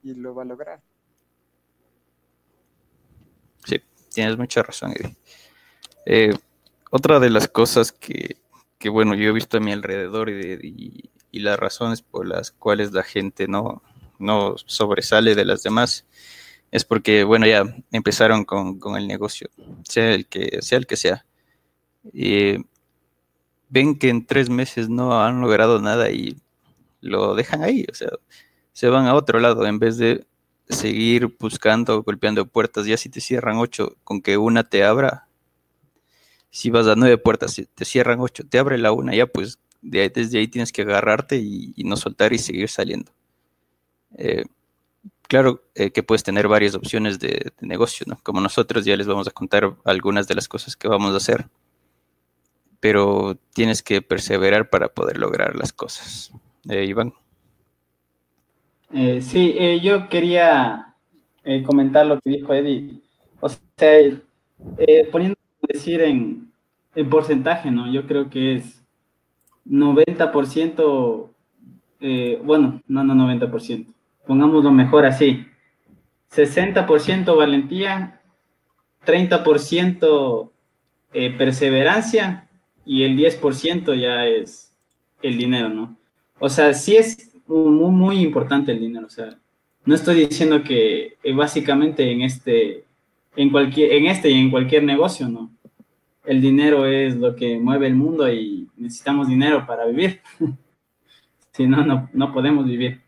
y 0.04 0.14
lo 0.14 0.36
va 0.36 0.44
a 0.44 0.46
lograr. 0.46 0.82
Sí, 3.64 3.82
tienes 4.14 4.38
mucha 4.38 4.62
razón, 4.64 4.92
Eddie. 4.92 5.16
Eh, 6.06 6.34
otra 6.92 7.20
de 7.20 7.30
las 7.30 7.48
cosas 7.48 7.92
que, 7.92 8.38
que, 8.78 8.90
bueno, 8.90 9.14
yo 9.14 9.30
he 9.30 9.34
visto 9.34 9.58
a 9.58 9.62
mi 9.62 9.72
alrededor 9.72 10.30
y, 10.30 11.10
y 11.32 11.40
las 11.40 11.60
razones 11.60 12.02
por 12.02 12.28
las 12.28 12.52
cuales 12.52 12.92
la 12.92 13.04
gente 13.04 13.48
no, 13.48 13.84
no 14.20 14.56
sobresale 14.66 15.36
de 15.36 15.46
las 15.46 15.64
demás 15.64 16.06
es 16.72 16.86
porque, 16.86 17.24
bueno, 17.24 17.48
ya 17.48 17.64
empezaron 17.92 18.46
con, 18.46 18.80
el 18.96 19.08
negocio, 19.08 19.50
sea 19.84 20.14
el 20.14 20.28
que 20.28 20.60
sea. 20.62 20.78
El 20.78 20.88
que 20.88 20.98
sea. 20.98 21.26
Y 22.14 22.58
ven 23.70 23.98
que 23.98 24.10
en 24.10 24.26
tres 24.26 24.50
meses 24.50 24.90
no 24.90 25.24
han 25.24 25.42
logrado 25.42 25.82
nada 25.82 26.12
y 26.12 26.38
lo 27.02 27.36
dejan 27.36 27.64
ahí, 27.64 27.86
o 27.92 27.96
sea, 27.96 28.10
se 28.74 28.88
van 28.90 29.08
a 29.08 29.16
otro 29.16 29.40
lado 29.40 29.66
en 29.66 29.80
vez 29.80 29.98
de 29.98 30.26
seguir 30.70 31.36
buscando, 31.40 32.04
golpeando 32.04 32.46
puertas. 32.46 32.86
Ya 32.86 32.98
si 32.98 33.10
te 33.10 33.22
cierran 33.22 33.58
ocho, 33.58 33.98
con 34.04 34.22
que 34.22 34.38
una 34.38 34.64
te 34.64 34.84
abra, 34.84 35.28
si 36.52 36.70
vas 36.70 36.88
a 36.88 36.96
nueve 36.96 37.18
puertas, 37.18 37.54
si 37.54 37.66
te 37.66 37.86
cierran 37.86 38.20
ocho, 38.20 38.44
te 38.48 38.60
abre 38.60 38.78
la 38.78 38.92
una, 38.92 39.16
ya 39.16 39.28
pues 39.28 39.60
desde 39.82 40.40
ahí 40.40 40.48
tienes 40.48 40.72
que 40.72 40.82
agarrarte 40.84 41.38
y, 41.38 41.74
no 41.86 41.96
soltar 41.96 42.34
y 42.34 42.38
seguir 42.38 42.70
saliendo. 42.70 43.12
Eh, 44.18 44.46
claro 45.28 45.64
eh, 45.76 45.92
que 45.92 46.04
puedes 46.04 46.24
tener 46.24 46.48
varias 46.48 46.76
opciones 46.76 47.20
de, 47.20 47.52
negocio, 47.62 48.06
¿no? 48.08 48.18
Como 48.24 48.42
nosotros 48.42 48.86
ya 48.86 48.98
les 48.98 49.08
vamos 49.08 49.28
a 49.28 49.32
contar 49.32 49.76
algunas 49.86 50.28
de 50.28 50.36
las 50.36 50.48
cosas 50.48 50.76
que 50.76 50.88
vamos 50.88 51.14
a 51.14 51.18
hacer, 51.18 51.48
pero 52.80 53.38
tienes 53.54 53.84
que 53.84 54.02
perseverar 54.02 54.70
para 54.70 54.90
poder 54.90 55.18
lograr 55.18 55.56
las 55.56 55.74
cosas. 55.74 56.32
Eh, 56.70 56.86
Iván. 56.86 57.14
sí, 59.22 59.80
yo 59.82 60.10
quería 60.10 60.96
comentar 61.66 62.06
lo 62.06 62.20
que 62.20 62.30
dijo 62.30 62.54
Eddie. 62.54 63.02
O 63.40 63.50
sea, 63.50 63.60
poniendo 65.12 65.38
decir 65.62 66.02
en, 66.02 66.52
en 66.96 67.10
porcentaje, 67.10 67.72
¿no? 67.72 67.92
Yo 67.92 68.06
creo 68.08 68.30
que 68.30 68.56
es 68.56 68.80
90%, 69.70 71.30
eh, 72.02 72.42
bueno, 72.44 72.82
no, 72.88 73.04
no 73.04 73.14
90%, 73.14 73.86
pongámoslo 74.30 74.72
mejor 74.72 75.08
así, 75.08 75.48
60% 76.32 77.36
valentía, 77.36 78.22
30% 79.04 80.52
eh, 81.14 81.32
perseverancia 81.36 82.48
y 82.86 83.06
el 83.06 83.18
10% 83.18 84.00
ya 84.00 84.28
es 84.28 84.72
el 85.24 85.36
dinero, 85.36 85.70
¿no? 85.70 85.98
O 86.38 86.48
sea, 86.48 86.76
sí 86.76 86.96
es 86.96 87.32
muy, 87.48 88.22
importante 88.22 88.72
el 88.72 88.80
dinero, 88.80 89.08
o 89.08 89.10
sea, 89.10 89.36
no 89.84 89.96
estoy 89.96 90.28
diciendo 90.28 90.62
que 90.62 91.18
eh, 91.24 91.34
básicamente 91.34 92.12
en 92.12 92.22
este, 92.22 92.84
en 93.36 93.50
cualquier, 93.50 93.94
en 93.94 94.06
este 94.06 94.30
y 94.30 94.40
en 94.40 94.52
cualquier 94.52 94.84
negocio, 94.84 95.28
¿no? 95.28 95.50
el 96.24 96.40
dinero 96.40 96.86
es 96.86 97.16
lo 97.16 97.36
que 97.36 97.58
mueve 97.58 97.88
el 97.88 97.96
mundo 97.96 98.32
y 98.32 98.70
necesitamos 98.78 99.28
dinero 99.28 99.66
para 99.66 99.88
vivir. 99.88 100.22
si 101.54 101.66
no, 101.66 102.08
no, 102.14 102.32
podemos 102.32 102.68
vivir. 102.68 103.02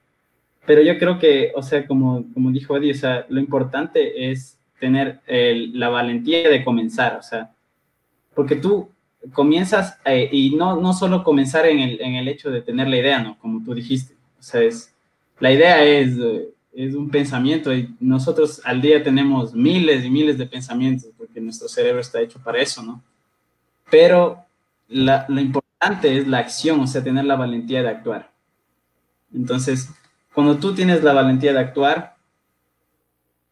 Pero 0.65 0.81
yo 0.81 0.97
creo 0.97 1.17
que, 1.19 1.51
o 1.55 1.63
sea, 1.63 1.85
como, 1.87 2.25
como 2.33 2.51
dijo 2.51 2.77
Eddie, 2.77 2.91
o 2.91 2.95
sea, 2.95 3.25
lo 3.29 3.39
importante 3.39 4.31
es 4.31 4.57
tener 4.79 5.21
la 5.27 5.89
valentía 5.89 6.49
de 6.49 6.63
comenzar, 6.63 7.17
o 7.17 7.21
sea, 7.21 7.51
porque 8.33 8.55
tú 8.55 8.89
comienzas 9.33 9.99
eh, 10.05 10.29
y 10.31 10.55
no, 10.55 10.75
no 10.77 10.93
solo 10.93 11.23
comenzar 11.23 11.65
en 11.67 11.79
el, 11.79 12.01
en 12.01 12.15
el 12.15 12.27
hecho 12.27 12.49
de 12.49 12.61
tener 12.61 12.87
la 12.87 12.97
idea, 12.97 13.19
¿no? 13.19 13.37
Como 13.39 13.63
tú 13.63 13.73
dijiste, 13.73 14.15
o 14.39 14.43
sea, 14.43 14.61
es, 14.61 14.93
la 15.39 15.51
idea 15.51 15.83
es, 15.83 16.17
es 16.73 16.95
un 16.95 17.09
pensamiento 17.09 17.73
y 17.73 17.93
nosotros 17.99 18.61
al 18.63 18.81
día 18.81 19.03
tenemos 19.03 19.53
miles 19.53 20.03
y 20.03 20.09
miles 20.09 20.37
de 20.37 20.47
pensamientos 20.47 21.11
porque 21.17 21.39
nuestro 21.41 21.67
cerebro 21.67 22.01
está 22.01 22.21
hecho 22.21 22.39
para 22.39 22.59
eso, 22.59 22.81
¿no? 22.81 23.03
pero 23.91 24.45
lo 24.87 25.39
importante 25.39 26.17
es 26.17 26.27
la 26.27 26.39
acción, 26.39 26.79
o 26.79 26.87
sea, 26.87 27.03
tener 27.03 27.25
la 27.25 27.35
valentía 27.35 27.83
de 27.83 27.89
actuar. 27.89 28.31
Entonces, 29.33 29.89
cuando 30.33 30.57
tú 30.57 30.73
tienes 30.73 31.03
la 31.03 31.13
valentía 31.13 31.53
de 31.53 31.59
actuar, 31.59 32.15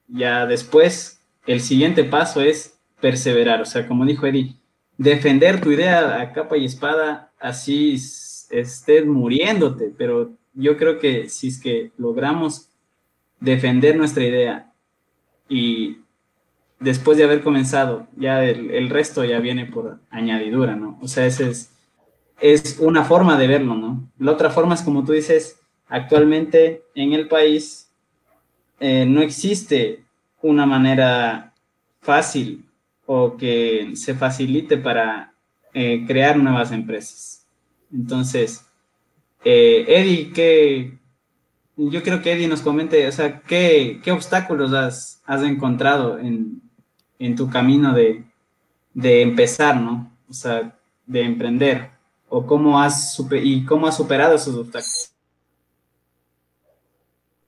ya 0.07 0.45
después 0.45 1.21
el 1.45 1.61
siguiente 1.61 2.03
paso 2.03 2.41
es 2.41 2.79
perseverar. 3.01 3.61
O 3.61 3.65
sea, 3.65 3.87
como 3.87 4.05
dijo 4.05 4.25
Eddie, 4.25 4.55
defender 4.97 5.61
tu 5.61 5.71
idea 5.71 6.21
a 6.21 6.33
capa 6.33 6.57
y 6.57 6.65
espada, 6.65 7.31
así 7.39 7.95
estés 8.49 9.05
muriéndote, 9.05 9.93
pero 9.97 10.31
yo 10.53 10.77
creo 10.77 10.99
que 10.99 11.29
si 11.29 11.47
es 11.47 11.59
que 11.59 11.91
logramos 11.97 12.69
defender 13.39 13.95
nuestra 13.95 14.25
idea 14.25 14.73
y 15.47 15.99
después 16.79 17.17
de 17.17 17.23
haber 17.23 17.43
comenzado, 17.43 18.07
ya 18.15 18.43
el, 18.43 18.89
resto 18.89 19.23
ya 19.23 19.39
viene 19.39 19.65
por 19.65 19.99
añadidura, 20.09 20.75
¿no? 20.75 20.97
O 21.01 21.07
sea, 21.07 21.25
ese 21.25 21.49
es, 21.49 21.73
es 22.39 22.77
una 22.79 23.03
forma 23.03 23.37
de 23.37 23.47
verlo, 23.47 23.75
¿no? 23.75 24.09
La 24.17 24.31
otra 24.31 24.49
forma 24.49 24.75
es 24.75 24.81
como 24.81 25.03
tú 25.03 25.13
dices, 25.13 25.58
actualmente 25.89 26.83
en 26.95 27.13
el 27.13 27.27
país 27.27 27.89
eh, 28.79 29.05
no 29.05 29.21
existe 29.21 30.05
una 30.41 30.65
manera 30.65 31.53
fácil 32.01 32.65
o 33.05 33.35
que 33.35 33.91
se 33.95 34.13
facilite 34.13 34.77
para 34.77 35.33
eh, 35.73 36.05
crear 36.07 36.37
nuevas 36.37 36.71
empresas. 36.71 37.45
Entonces, 37.91 38.65
eh, 39.43 39.85
Eddie, 39.87 40.31
¿qué, 40.31 40.97
yo 41.75 42.03
quiero 42.03 42.21
que 42.21 42.33
Eddie 42.33 42.47
nos 42.47 42.61
comente, 42.61 43.07
o 43.07 43.11
sea, 43.11 43.41
¿qué, 43.41 43.99
qué 44.03 44.11
obstáculos 44.11 44.73
has, 44.73 45.21
has 45.25 45.43
encontrado 45.43 46.19
en, 46.19 46.61
en, 47.17 47.35
tu 47.35 47.49
camino 47.49 47.93
de, 47.93 48.23
de, 48.93 49.21
empezar, 49.21 49.79
¿no? 49.81 50.11
O 50.29 50.33
sea, 50.33 50.77
de 51.05 51.21
emprender, 51.21 51.89
o 52.29 52.45
cómo 52.45 52.79
has, 52.81 53.19
y 53.41 53.65
cómo 53.65 53.87
has 53.87 53.97
superado 53.97 54.35
esos 54.35 54.55
obstáculos. 54.55 55.11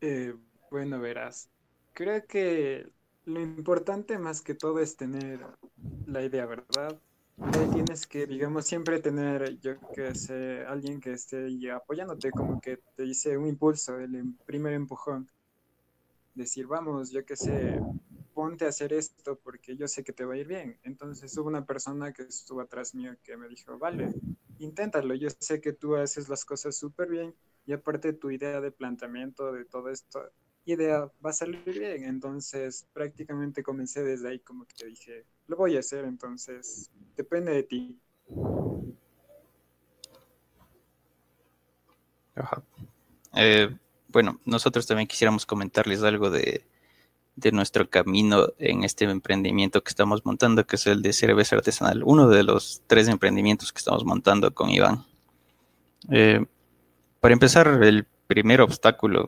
Eh, 0.01 0.33
bueno, 0.71 0.99
verás, 0.99 1.51
creo 1.93 2.25
que 2.25 2.91
lo 3.25 3.39
importante 3.39 4.17
más 4.17 4.41
que 4.41 4.55
todo 4.55 4.79
es 4.79 4.97
tener 4.97 5.45
la 6.07 6.23
idea, 6.23 6.47
¿verdad? 6.47 6.99
tienes 7.73 8.07
que, 8.07 8.25
digamos, 8.25 8.65
siempre 8.65 8.99
tener, 8.99 9.59
yo 9.59 9.73
que 9.93 10.13
sé, 10.15 10.63
alguien 10.67 10.99
que 10.99 11.13
esté 11.13 11.47
apoyándote, 11.71 12.31
como 12.31 12.59
que 12.59 12.79
te 12.95 13.03
dice 13.03 13.37
un 13.37 13.47
impulso, 13.47 13.97
el 13.99 14.15
em, 14.15 14.37
primer 14.45 14.73
empujón. 14.73 15.29
Decir, 16.33 16.65
vamos, 16.67 17.11
yo 17.11 17.25
que 17.25 17.35
sé, 17.35 17.79
ponte 18.33 18.65
a 18.65 18.69
hacer 18.69 18.93
esto 18.93 19.39
porque 19.43 19.75
yo 19.75 19.87
sé 19.87 20.03
que 20.03 20.13
te 20.13 20.25
va 20.25 20.35
a 20.35 20.37
ir 20.37 20.47
bien. 20.47 20.79
Entonces 20.83 21.35
hubo 21.37 21.47
una 21.47 21.65
persona 21.65 22.13
que 22.13 22.23
estuvo 22.23 22.61
atrás 22.61 22.95
mío 22.95 23.15
que 23.23 23.37
me 23.37 23.47
dijo, 23.47 23.77
vale, 23.77 24.09
inténtalo, 24.59 25.13
yo 25.15 25.29
sé 25.39 25.59
que 25.61 25.73
tú 25.73 25.95
haces 25.95 26.29
las 26.29 26.45
cosas 26.45 26.77
súper 26.77 27.09
bien 27.09 27.35
y 27.65 27.73
aparte 27.73 28.13
tu 28.13 28.31
idea 28.31 28.61
de 28.61 28.71
planteamiento 28.71 29.51
de 29.51 29.65
todo 29.65 29.89
esto 29.89 30.31
idea 30.65 31.11
va 31.25 31.29
a 31.29 31.33
salir 31.33 31.63
bien. 31.65 32.05
Entonces 32.05 32.87
prácticamente 32.93 33.63
comencé 33.63 34.03
desde 34.03 34.29
ahí 34.29 34.39
como 34.39 34.65
que 34.65 34.85
dije, 34.85 35.25
lo 35.47 35.57
voy 35.57 35.75
a 35.75 35.79
hacer, 35.79 36.05
entonces 36.05 36.89
depende 37.15 37.51
de 37.53 37.63
ti. 37.63 37.99
Eh, 43.33 43.75
bueno, 44.07 44.39
nosotros 44.45 44.87
también 44.87 45.07
quisiéramos 45.07 45.45
comentarles 45.45 46.01
algo 46.03 46.29
de, 46.29 46.65
de, 47.35 47.51
nuestro 47.51 47.89
camino 47.89 48.47
en 48.57 48.83
este 48.83 49.05
emprendimiento 49.05 49.83
que 49.83 49.89
estamos 49.89 50.25
montando, 50.25 50.65
que 50.65 50.75
es 50.75 50.87
el 50.87 51.01
de 51.01 51.13
cerveza 51.13 51.55
artesanal, 51.55 52.03
uno 52.03 52.27
de 52.27 52.43
los 52.43 52.81
tres 52.87 53.07
emprendimientos 53.07 53.71
que 53.71 53.79
estamos 53.79 54.05
montando 54.05 54.53
con 54.53 54.69
Iván. 54.69 55.05
Eh, 56.09 56.45
para 57.21 57.33
empezar, 57.33 57.79
el 57.83 58.05
primer 58.27 58.59
obstáculo 58.59 59.27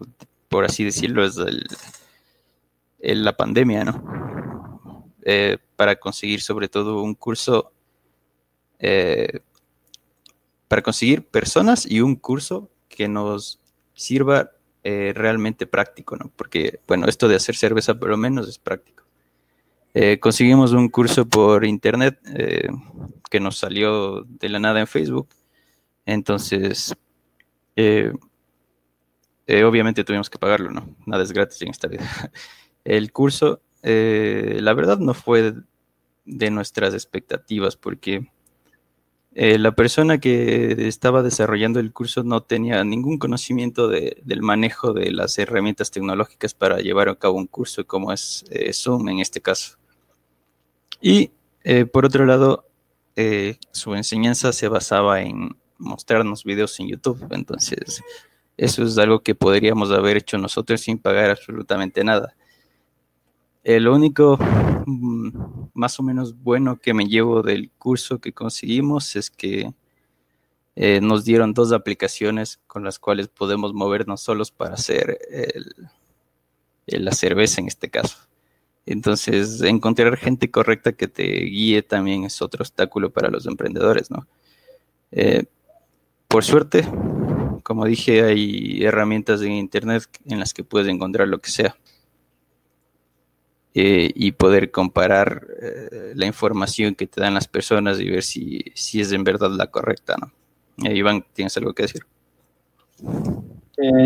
por 0.54 0.66
así 0.66 0.84
decirlo, 0.84 1.26
es 1.26 1.36
el, 3.00 3.26
la 3.26 3.36
pandemia, 3.36 3.86
¿no? 3.86 5.10
Eh, 5.24 5.58
para 5.76 5.96
conseguir 5.96 6.42
sobre 6.42 6.70
todo 6.70 7.02
un 7.02 7.16
curso, 7.16 7.72
eh, 8.78 9.40
para 10.68 10.84
conseguir 10.84 11.26
personas 11.26 11.90
y 11.90 12.02
un 12.02 12.18
curso 12.18 12.70
que 12.88 13.08
nos 13.08 13.60
sirva 13.96 14.52
eh, 14.84 15.12
realmente 15.16 15.66
práctico, 15.66 16.18
¿no? 16.18 16.32
Porque, 16.36 16.82
bueno, 16.88 17.08
esto 17.08 17.28
de 17.28 17.38
hacer 17.38 17.56
cerveza 17.56 17.96
por 17.96 18.10
lo 18.10 18.18
menos 18.18 18.48
es 18.48 18.60
práctico. 18.60 19.06
conseguimos 20.20 20.72
un 20.74 20.88
curso 20.88 21.26
por 21.26 21.66
internet 21.66 22.20
que 23.32 23.40
nos 23.40 23.58
salió 23.58 24.22
de 24.22 24.50
la 24.50 24.60
nada 24.60 24.80
en 24.82 24.88
Facebook. 24.88 25.30
Entonces, 26.06 26.96
eh, 27.76 29.64
obviamente 29.64 30.04
tuvimos 30.04 30.30
que 30.30 30.40
pagarlo, 30.40 30.72
¿no? 30.72 30.96
Nada 31.06 31.24
es 31.24 31.32
gratis 31.32 31.62
en 31.62 31.70
esta 31.70 31.88
vida. 31.88 32.06
El 32.84 33.12
curso, 33.12 33.62
eh, 33.82 34.60
la 34.62 34.74
verdad, 34.74 35.00
no 35.00 35.14
fue 35.14 35.54
de 36.26 36.52
nuestras 36.52 36.94
expectativas 36.94 37.76
porque 37.76 38.32
eh, 39.36 39.58
la 39.58 39.74
persona 39.74 40.20
que 40.20 40.88
estaba 40.88 41.24
desarrollando 41.24 41.80
el 41.80 41.92
curso 41.92 42.24
no 42.24 42.44
tenía 42.44 42.84
ningún 42.84 43.18
conocimiento 43.18 43.88
del 43.90 44.42
manejo 44.42 44.94
de 44.94 45.12
las 45.12 45.38
herramientas 45.38 45.92
tecnológicas 45.92 46.54
para 46.54 46.80
llevar 46.80 47.10
a 47.10 47.16
cabo 47.16 47.38
un 47.38 47.48
curso 47.48 47.86
como 47.86 48.14
es 48.14 48.46
Zoom 48.74 49.10
en 49.10 49.20
este 49.20 49.42
caso. 49.42 49.78
Y 51.02 51.32
por 51.92 52.06
otro 52.06 52.26
lado, 52.26 52.70
su 53.72 53.96
enseñanza 53.96 54.54
se 54.54 54.68
basaba 54.68 55.22
en 55.22 55.58
mostrarnos 55.84 56.44
videos 56.44 56.80
en 56.80 56.88
YouTube. 56.88 57.26
Entonces, 57.32 58.02
eso 58.58 58.84
es 58.84 58.98
algo 58.98 59.22
que 59.22 59.36
podríamos 59.36 59.92
haber 59.92 60.18
hecho 60.18 60.38
nosotros 60.38 60.82
sin 60.82 60.98
pagar 60.98 61.32
absolutamente 61.32 62.04
nada. 62.04 62.36
El 63.64 63.88
único 63.88 64.38
mm, 64.86 65.70
más 65.74 66.00
o 66.00 66.04
menos 66.04 66.36
bueno 66.42 66.80
que 66.80 66.94
me 66.94 67.06
llevo 67.06 67.42
del 67.42 67.72
curso 67.72 68.20
que 68.20 68.34
conseguimos 68.34 69.16
es 69.16 69.30
que 69.30 69.74
eh, 70.76 71.00
nos 71.02 71.24
dieron 71.24 71.54
dos 71.54 71.72
aplicaciones 71.72 72.60
con 72.68 72.84
las 72.84 73.00
cuales 73.00 73.28
podemos 73.28 73.74
movernos 73.74 74.22
solos 74.22 74.52
para 74.52 74.74
hacer 74.74 75.20
la 76.88 77.12
cerveza 77.12 77.62
en 77.62 77.68
este 77.68 77.90
caso. 77.90 78.18
Entonces, 78.86 79.62
encontrar 79.62 80.18
gente 80.18 80.52
correcta 80.52 80.94
que 80.94 81.08
te 81.08 81.24
guíe 81.24 81.84
también 81.84 82.26
es 82.26 82.42
otro 82.42 82.64
obstáculo 82.64 83.12
para 83.12 83.30
los 83.30 83.46
emprendedores, 83.46 84.12
¿no? 84.12 84.28
Eh, 85.12 85.46
por 86.34 86.44
suerte, 86.44 86.84
como 87.62 87.86
dije, 87.86 88.24
hay 88.24 88.84
herramientas 88.84 89.44
en 89.44 89.52
Internet 89.52 90.06
en 90.26 90.40
las 90.40 90.52
que 90.52 90.64
puedes 90.64 90.88
encontrar 90.88 91.28
lo 91.28 91.38
que 91.38 91.52
sea. 91.52 91.76
Eh, 93.76 94.10
y 94.16 94.32
poder 94.32 94.72
comparar 94.72 95.46
eh, 95.62 96.14
la 96.16 96.26
información 96.26 96.96
que 96.96 97.06
te 97.06 97.22
dan 97.22 97.36
las 97.36 97.48
personas 97.48 98.00
y 98.00 98.10
ver 98.10 98.24
si, 98.24 98.64
es 98.76 99.12
en 99.12 99.24
verdad 99.24 99.52
la 99.52 99.68
correcta, 99.68 100.16
¿no? 100.20 100.32
Eh, 100.90 100.96
Iván, 100.96 101.24
¿tienes 101.34 101.56
algo 101.58 101.74
que 101.74 101.84
decir? 101.84 102.02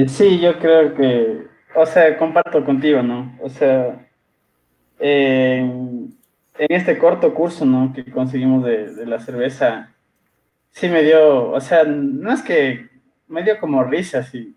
sí, 0.07 0.41
yo 0.41 0.59
creo 0.59 0.95
que, 0.95 1.47
o 1.77 1.85
sea, 1.85 2.17
comparto 2.17 2.65
contigo, 2.65 3.01
¿no? 3.01 3.37
O 3.41 3.49
sea, 3.49 4.05
en 4.99 6.17
este 6.57 6.97
corto 6.97 7.33
curso, 7.33 7.65
¿no? 7.65 7.93
Que 7.93 8.03
conseguimos 8.11 8.65
de, 8.65 8.93
de 8.93 9.05
la 9.05 9.21
cerveza, 9.21 9.93
sí 10.77 10.89
me 10.89 11.01
dio, 11.01 11.51
o 11.51 11.59
sea, 11.59 11.83
no 11.85 12.31
es 12.31 12.43
que 12.43 12.89
medio 13.27 13.59
como 13.59 13.83
risa, 13.83 14.21
sí. 14.21 14.55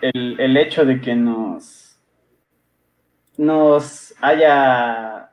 El, 0.00 0.38
el 0.38 0.56
hecho 0.56 0.84
de 0.84 1.00
que 1.00 1.16
nos, 1.16 1.98
nos 3.36 4.14
haya 4.20 5.32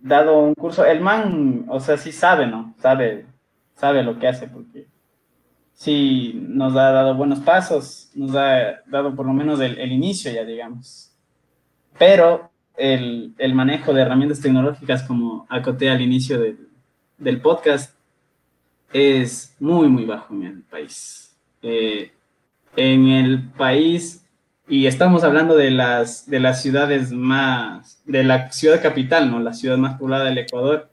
dado 0.00 0.38
un 0.38 0.54
curso. 0.54 0.86
El 0.86 1.02
man, 1.02 1.66
o 1.68 1.78
sea, 1.78 1.98
sí 1.98 2.10
sabe, 2.10 2.46
¿no? 2.46 2.74
Sabe, 2.78 3.26
sabe 3.74 4.02
lo 4.02 4.18
que 4.18 4.28
hace, 4.28 4.48
porque 4.48 4.86
sí 5.74 6.42
nos 6.48 6.74
ha 6.74 6.92
dado 6.92 7.14
buenos 7.14 7.40
pasos, 7.40 8.10
nos 8.14 8.34
ha 8.34 8.80
dado 8.86 9.14
por 9.14 9.26
lo 9.26 9.34
menos 9.34 9.60
el, 9.60 9.78
el 9.78 9.92
inicio 9.92 10.32
ya, 10.32 10.42
digamos. 10.42 11.12
Pero 11.98 12.50
el, 12.78 13.34
el, 13.36 13.54
manejo 13.54 13.92
de 13.92 14.00
herramientas 14.00 14.40
tecnológicas, 14.40 15.02
como 15.02 15.46
acoté 15.50 15.90
al 15.90 16.00
inicio 16.00 16.40
del 17.18 17.42
podcast, 17.42 17.99
es 18.92 19.54
muy, 19.60 19.88
muy 19.88 20.04
bajo 20.04 20.34
en 20.34 20.44
el 20.44 20.62
país. 20.62 21.36
Eh, 21.62 22.12
en 22.76 23.08
el 23.08 23.48
país 23.50 24.24
y 24.70 24.86
estamos 24.86 25.24
hablando 25.24 25.56
de 25.56 25.72
las, 25.72 26.30
de 26.30 26.38
las 26.38 26.62
ciudades 26.62 27.10
más, 27.10 28.00
de 28.04 28.22
la 28.22 28.52
ciudad 28.52 28.80
capital, 28.80 29.28
¿no? 29.28 29.40
La 29.40 29.52
ciudad 29.52 29.76
más 29.76 29.98
poblada 29.98 30.26
del 30.26 30.38
Ecuador. 30.38 30.88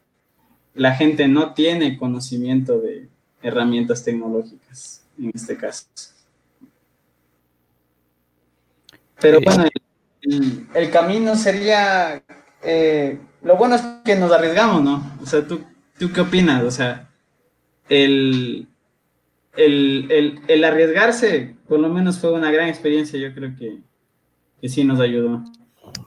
La 0.74 0.96
gente 0.96 1.28
no 1.28 1.54
tiene 1.54 1.96
conocimiento 1.96 2.80
de 2.80 3.08
herramientas 3.44 4.04
tecnológicas, 4.04 5.04
en 5.20 5.32
este 5.34 5.58
caso. 5.58 5.86
Pero 9.20 9.40
bueno, 9.42 9.66
el, 10.22 10.90
camino 10.90 11.36
sería, 11.36 12.24
eh, 12.64 13.20
lo 13.44 13.58
bueno 13.58 13.76
es 13.76 13.84
que 14.04 14.16
nos 14.16 14.32
arriesgamos, 14.32 14.84
¿no? 14.84 15.18
O 15.22 15.26
sea, 15.28 15.46
¿tú, 15.46 15.62
tú 16.00 16.12
qué 16.12 16.22
opinas? 16.22 16.64
O 16.64 16.72
sea, 16.72 17.07
el, 17.90 18.68
el, 19.56 20.42
el, 20.48 20.64
arriesgarse 20.64 21.56
por 21.68 21.80
lo 21.80 21.90
menos 21.90 22.20
fue 22.20 22.32
una 22.32 22.52
gran 22.52 22.68
experiencia, 22.70 23.20
yo 23.20 23.34
creo 23.34 23.56
que, 23.56 23.80
que 24.62 24.70
sí 24.70 24.84
nos 24.84 25.00
ayudó. 25.00 25.44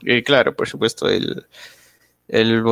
Y 0.01 0.21
claro, 0.23 0.55
por 0.55 0.67
supuesto, 0.67 1.09
el, 1.09 1.45
el 2.27 2.63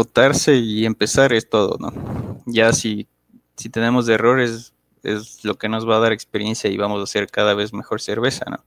y 0.47 0.85
empezar 0.85 1.33
es 1.33 1.49
todo, 1.49 1.77
¿no? 1.79 2.41
Ya 2.45 2.71
si, 2.73 3.07
si 3.55 3.69
tenemos 3.69 4.07
errores, 4.07 4.73
es 5.03 5.43
lo 5.43 5.55
que 5.55 5.69
nos 5.69 5.87
va 5.87 5.97
a 5.97 5.99
dar 5.99 6.11
experiencia 6.11 6.69
y 6.69 6.77
vamos 6.77 6.99
a 6.99 7.03
hacer 7.03 7.27
cada 7.27 7.53
vez 7.53 7.73
mejor 7.73 8.01
cerveza, 8.01 8.45
¿no? 8.49 8.63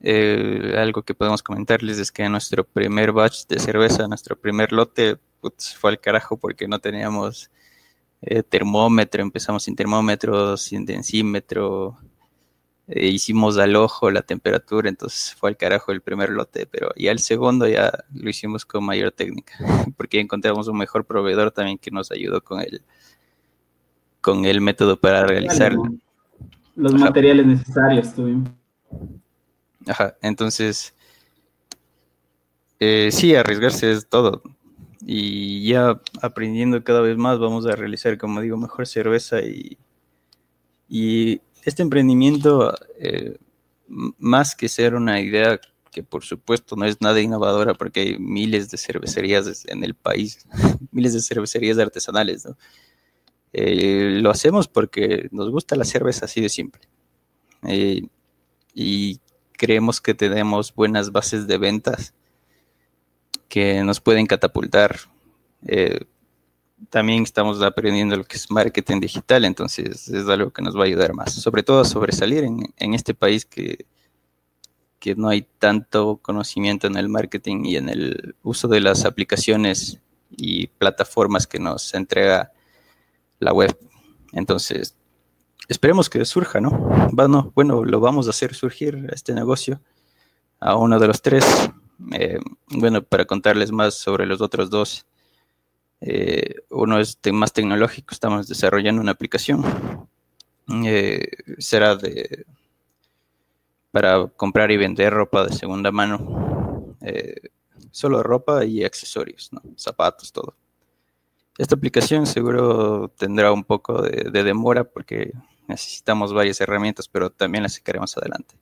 Eh, 0.00 0.74
algo 0.76 1.02
que 1.02 1.14
podemos 1.14 1.42
comentarles 1.42 1.98
es 1.98 2.12
que 2.12 2.28
nuestro 2.28 2.64
primer 2.64 3.12
batch 3.12 3.46
de 3.46 3.58
cerveza, 3.58 4.06
nuestro 4.06 4.36
primer 4.36 4.72
lote, 4.72 5.16
fue 5.78 5.90
al 5.90 6.00
carajo 6.00 6.36
porque 6.36 6.68
no 6.68 6.78
teníamos 6.78 7.50
eh, 8.22 8.42
termómetro, 8.42 9.22
empezamos 9.22 9.64
sin 9.64 9.76
termómetro, 9.76 10.56
sin 10.56 10.84
densímetro, 10.84 11.98
eh, 12.88 13.08
hicimos 13.08 13.58
al 13.58 13.74
ojo 13.74 14.12
la 14.12 14.22
temperatura, 14.22 14.88
entonces 14.88 15.34
fue 15.34 15.50
al 15.50 15.56
carajo 15.56 15.90
el 15.90 16.02
primer 16.02 16.30
lote, 16.30 16.66
pero 16.66 16.90
ya 16.96 17.10
el 17.10 17.18
segundo 17.18 17.66
ya 17.66 17.92
lo 18.14 18.30
hicimos 18.30 18.64
con 18.64 18.84
mayor 18.84 19.10
técnica, 19.10 19.54
porque 19.96 20.20
encontramos 20.20 20.68
un 20.68 20.78
mejor 20.78 21.04
proveedor 21.04 21.50
también 21.50 21.78
que 21.78 21.90
nos 21.90 22.12
ayudó 22.12 22.42
con 22.42 22.60
el, 22.60 22.82
con 24.20 24.44
el 24.44 24.60
método 24.60 25.00
para 25.00 25.26
realizarlo. 25.26 25.82
Los 26.76 26.94
materiales 26.94 27.46
necesarios 27.46 28.14
tuvimos. 28.14 28.50
Ajá, 29.88 30.16
entonces, 30.22 30.94
eh, 32.78 33.08
sí, 33.10 33.34
arriesgarse 33.34 33.90
es 33.90 34.08
todo. 34.08 34.42
Y 35.08 35.68
ya 35.68 36.00
aprendiendo 36.20 36.82
cada 36.82 37.00
vez 37.00 37.16
más 37.16 37.38
vamos 37.38 37.64
a 37.66 37.76
realizar, 37.76 38.18
como 38.18 38.40
digo, 38.40 38.56
mejor 38.56 38.88
cerveza 38.88 39.40
y, 39.40 39.78
y 40.88 41.40
este 41.62 41.82
emprendimiento, 41.82 42.74
eh, 42.98 43.36
más 43.86 44.56
que 44.56 44.68
ser 44.68 44.96
una 44.96 45.20
idea 45.20 45.60
que 45.92 46.02
por 46.02 46.24
supuesto 46.24 46.74
no 46.74 46.86
es 46.86 47.00
nada 47.00 47.20
innovadora 47.20 47.74
porque 47.74 48.00
hay 48.00 48.18
miles 48.18 48.68
de 48.68 48.78
cervecerías 48.78 49.64
en 49.68 49.84
el 49.84 49.94
país, 49.94 50.44
miles 50.90 51.12
de 51.12 51.22
cervecerías 51.22 51.78
artesanales, 51.78 52.48
eh, 53.52 54.18
lo 54.20 54.30
hacemos 54.30 54.66
porque 54.66 55.28
nos 55.30 55.50
gusta 55.50 55.76
la 55.76 55.84
cerveza 55.84 56.24
así 56.24 56.40
de 56.40 56.48
simple. 56.48 56.82
Eh, 57.62 58.02
y 58.74 59.20
creemos 59.52 60.00
que 60.00 60.14
tenemos 60.14 60.74
buenas 60.74 61.12
bases 61.12 61.46
de 61.46 61.58
ventas 61.58 62.12
que 63.48 63.82
nos 63.82 64.00
pueden 64.00 64.26
catapultar 64.26 64.96
también 66.90 67.22
estamos 67.22 67.62
aprendiendo 67.62 68.16
lo 68.16 68.24
que 68.24 68.36
es 68.36 68.50
marketing 68.50 69.00
digital, 69.00 69.44
entonces 69.44 70.08
es 70.08 70.28
algo 70.28 70.50
que 70.50 70.62
nos 70.62 70.76
va 70.76 70.82
a 70.82 70.86
ayudar 70.86 71.14
más, 71.14 71.32
sobre 71.32 71.62
todo 71.62 71.80
a 71.80 71.84
sobresalir 71.84 72.44
en, 72.44 72.94
este 72.94 73.14
país 73.14 73.46
que, 73.46 73.86
que 74.98 75.14
no 75.14 75.28
hay 75.28 75.46
tanto 75.58 76.18
conocimiento 76.18 76.86
en 76.86 76.96
el 76.96 77.08
marketing 77.08 77.64
y 77.64 77.76
en 77.76 77.88
el 77.88 78.36
uso 78.42 78.68
de 78.68 78.80
las 78.80 79.04
aplicaciones 79.04 80.00
y 80.30 80.66
plataformas 80.66 81.46
que 81.46 81.58
nos 81.58 81.94
entrega 81.94 82.52
la 83.38 83.52
web. 83.52 83.76
Entonces, 84.32 84.96
esperemos 85.68 86.10
que 86.10 86.24
surja, 86.24 86.60
¿no? 86.60 86.70
Bueno, 87.12 87.52
bueno, 87.54 87.84
lo 87.84 88.00
vamos 88.00 88.26
a 88.26 88.30
hacer 88.30 88.54
surgir 88.54 89.08
este 89.12 89.32
negocio 89.32 89.80
a 90.60 90.76
uno 90.76 90.98
de 90.98 91.06
los 91.06 91.22
tres. 91.22 91.44
Eh, 92.12 92.38
bueno, 92.68 93.02
para 93.02 93.24
contarles 93.24 93.72
más 93.72 93.94
sobre 93.94 94.26
los 94.26 94.40
otros 94.40 94.70
dos 94.70 95.06
eh, 96.00 96.56
uno 96.70 97.00
es 97.00 97.18
más 97.32 97.52
tecnológico, 97.52 98.12
estamos 98.12 98.48
desarrollando 98.48 99.00
una 99.00 99.12
aplicación. 99.12 99.64
Eh, 100.84 101.28
será 101.58 101.96
de 101.96 102.44
para 103.90 104.26
comprar 104.28 104.70
y 104.70 104.76
vender 104.76 105.12
ropa 105.12 105.46
de 105.46 105.54
segunda 105.54 105.90
mano. 105.90 106.96
Solo 107.92 108.22
ropa 108.22 108.64
y 108.64 108.84
accesorios, 108.84 109.50
zapatos, 109.76 110.30
todo. 110.32 110.54
Esta 111.56 111.74
aplicación 111.74 112.26
seguro 112.26 113.08
tendrá 113.16 113.52
un 113.52 113.64
poco 113.64 114.02
de, 114.02 114.42
demora 114.42 114.84
porque 114.84 115.32
necesitamos 115.66 116.34
varias 116.34 116.60
herramientas, 116.60 117.08
pero 117.08 117.30
también 117.30 117.62
las 117.62 117.74
sacaremos 117.74 118.14
adelante. 118.18 118.54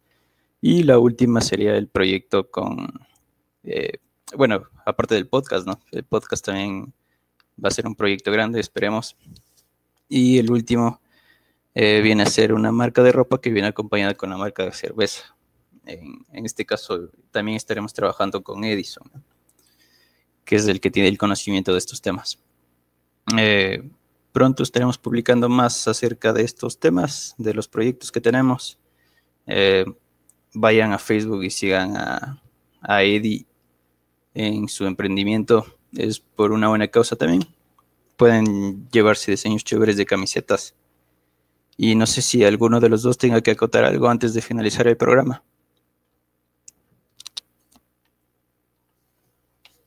Y 0.60 0.84
la 0.84 0.98
última 0.98 1.40
sería 1.40 1.76
el 1.76 1.88
proyecto 1.88 2.48
con, 2.48 2.92
bueno, 4.36 4.64
aparte 4.84 5.14
del 5.14 5.28
podcast, 5.28 5.66
¿no? 5.66 5.80
El 5.90 6.04
podcast 6.04 6.44
también 6.44 6.92
va 7.62 7.68
a 7.68 7.72
ser 7.72 7.86
un 7.86 7.94
proyecto 7.94 8.32
grande, 8.32 8.60
esperemos. 8.60 9.16
Y 10.08 10.38
el 10.38 10.50
último 10.50 11.00
eh, 11.74 12.00
viene 12.02 12.22
a 12.22 12.26
ser 12.26 12.52
una 12.52 12.72
marca 12.72 13.02
de 13.02 13.12
ropa 13.12 13.40
que 13.40 13.50
viene 13.50 13.68
acompañada 13.68 14.14
con 14.14 14.30
la 14.30 14.36
marca 14.36 14.64
de 14.64 14.72
cerveza. 14.72 15.36
En, 15.86 16.46
este 16.46 16.64
caso 16.64 17.10
también 17.30 17.56
estaremos 17.56 17.92
trabajando 17.92 18.42
con 18.42 18.64
Edison, 18.64 19.10
que 20.44 20.56
es 20.56 20.66
el 20.66 20.80
que 20.80 20.90
tiene 20.90 21.08
el 21.08 21.18
conocimiento 21.18 21.72
de 21.72 21.78
estos 21.78 22.00
temas. 22.00 22.38
Eh, 23.36 23.82
pronto 24.32 24.62
estaremos 24.62 24.98
publicando 24.98 25.48
más 25.48 25.86
acerca 25.88 26.32
de 26.32 26.42
estos 26.42 26.78
temas, 26.78 27.34
de 27.38 27.54
los 27.54 27.68
proyectos 27.68 28.10
que 28.10 28.20
tenemos. 28.20 28.78
Eh, 29.46 29.84
vayan 30.54 30.92
a 30.92 30.98
Facebook 30.98 31.44
y 31.44 31.50
sigan 31.50 31.96
a, 31.96 32.42
a 32.80 33.02
Eddie 33.02 33.46
en 34.34 34.68
su 34.68 34.86
emprendimiento 34.86 35.64
es 35.96 36.20
por 36.20 36.52
una 36.52 36.68
buena 36.68 36.88
causa 36.88 37.16
también. 37.16 37.42
Pueden 38.16 38.88
llevarse 38.90 39.30
diseños 39.30 39.64
chéveres 39.64 39.96
de 39.96 40.06
camisetas. 40.06 40.74
Y 41.76 41.94
no 41.94 42.06
sé 42.06 42.22
si 42.22 42.44
alguno 42.44 42.80
de 42.80 42.88
los 42.88 43.02
dos 43.02 43.18
tenga 43.18 43.40
que 43.40 43.52
acotar 43.52 43.84
algo 43.84 44.08
antes 44.08 44.34
de 44.34 44.42
finalizar 44.42 44.86
el 44.86 44.96
programa. 44.96 45.42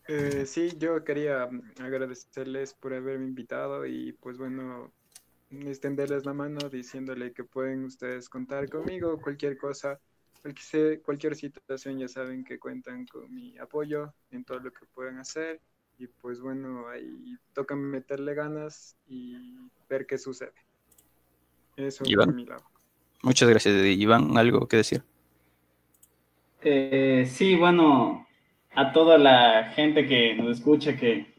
Eh, 0.08 0.46
sí, 0.46 0.72
yo 0.78 1.04
quería 1.04 1.50
agradecerles 1.80 2.74
por 2.74 2.94
haberme 2.94 3.26
invitado 3.26 3.86
y 3.86 4.14
pues 4.14 4.38
bueno, 4.38 4.94
extenderles 5.50 6.26
la 6.26 6.34
mano 6.34 6.70
diciéndole 6.70 7.34
que 7.34 7.44
pueden 7.44 7.84
ustedes 7.84 8.30
contar 8.30 8.70
conmigo, 8.70 9.20
cualquier 9.22 9.58
cosa, 9.58 10.00
cualquier, 10.48 11.02
cualquier 11.02 11.36
situación 11.36 12.00
ya 12.00 12.08
saben 12.08 12.44
que 12.44 12.60
cuentan 12.60 13.06
con 13.06 13.34
mi 13.34 13.58
apoyo 13.58 14.14
en 14.32 14.46
todo 14.46 14.60
lo 14.60 14.72
que 14.72 14.86
puedan 14.94 15.20
hacer 15.20 15.60
y 15.98 16.08
pues 16.08 16.40
bueno, 16.40 16.88
ahí 16.88 17.36
toca 17.54 17.76
meterle 17.76 18.34
ganas 18.34 18.96
y 19.08 19.58
ver 19.90 20.06
qué 20.06 20.18
sucede. 20.18 20.54
Eso 21.76 22.04
es 22.06 22.34
mi 22.34 22.46
lado. 22.46 22.64
Muchas 23.24 23.50
gracias, 23.50 23.76
Iván. 23.86 24.38
¿Algo 24.38 24.68
que 24.68 24.78
decir? 24.78 25.04
Eh, 26.62 27.26
sí, 27.28 27.56
bueno, 27.56 28.28
a 28.74 28.92
toda 28.92 29.18
la 29.18 29.72
gente 29.76 30.06
que 30.06 30.36
nos 30.36 30.58
escucha, 30.58 30.96
que 30.96 31.34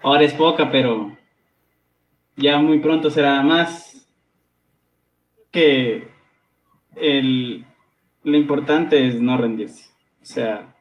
ahora 0.00 0.22
es 0.22 0.34
poca, 0.34 0.70
pero 0.70 1.16
ya 2.36 2.58
muy 2.58 2.80
pronto 2.80 3.10
será 3.10 3.42
más, 3.42 4.08
que 5.50 6.08
el, 6.96 7.66
lo 8.26 8.36
importante 8.36 9.06
es 9.06 9.20
no 9.20 9.38
rendirse, 9.38 9.90
o 10.20 10.24
sea, 10.24 10.74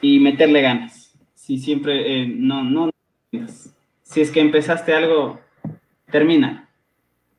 y 0.00 0.18
meterle 0.20 0.62
ganas 0.62 1.06
si 1.46 1.58
siempre, 1.58 2.22
eh, 2.22 2.26
no, 2.26 2.64
no, 2.64 2.90
si 4.02 4.20
es 4.20 4.32
que 4.32 4.40
empezaste 4.40 4.92
algo, 4.92 5.38
termina, 6.10 6.68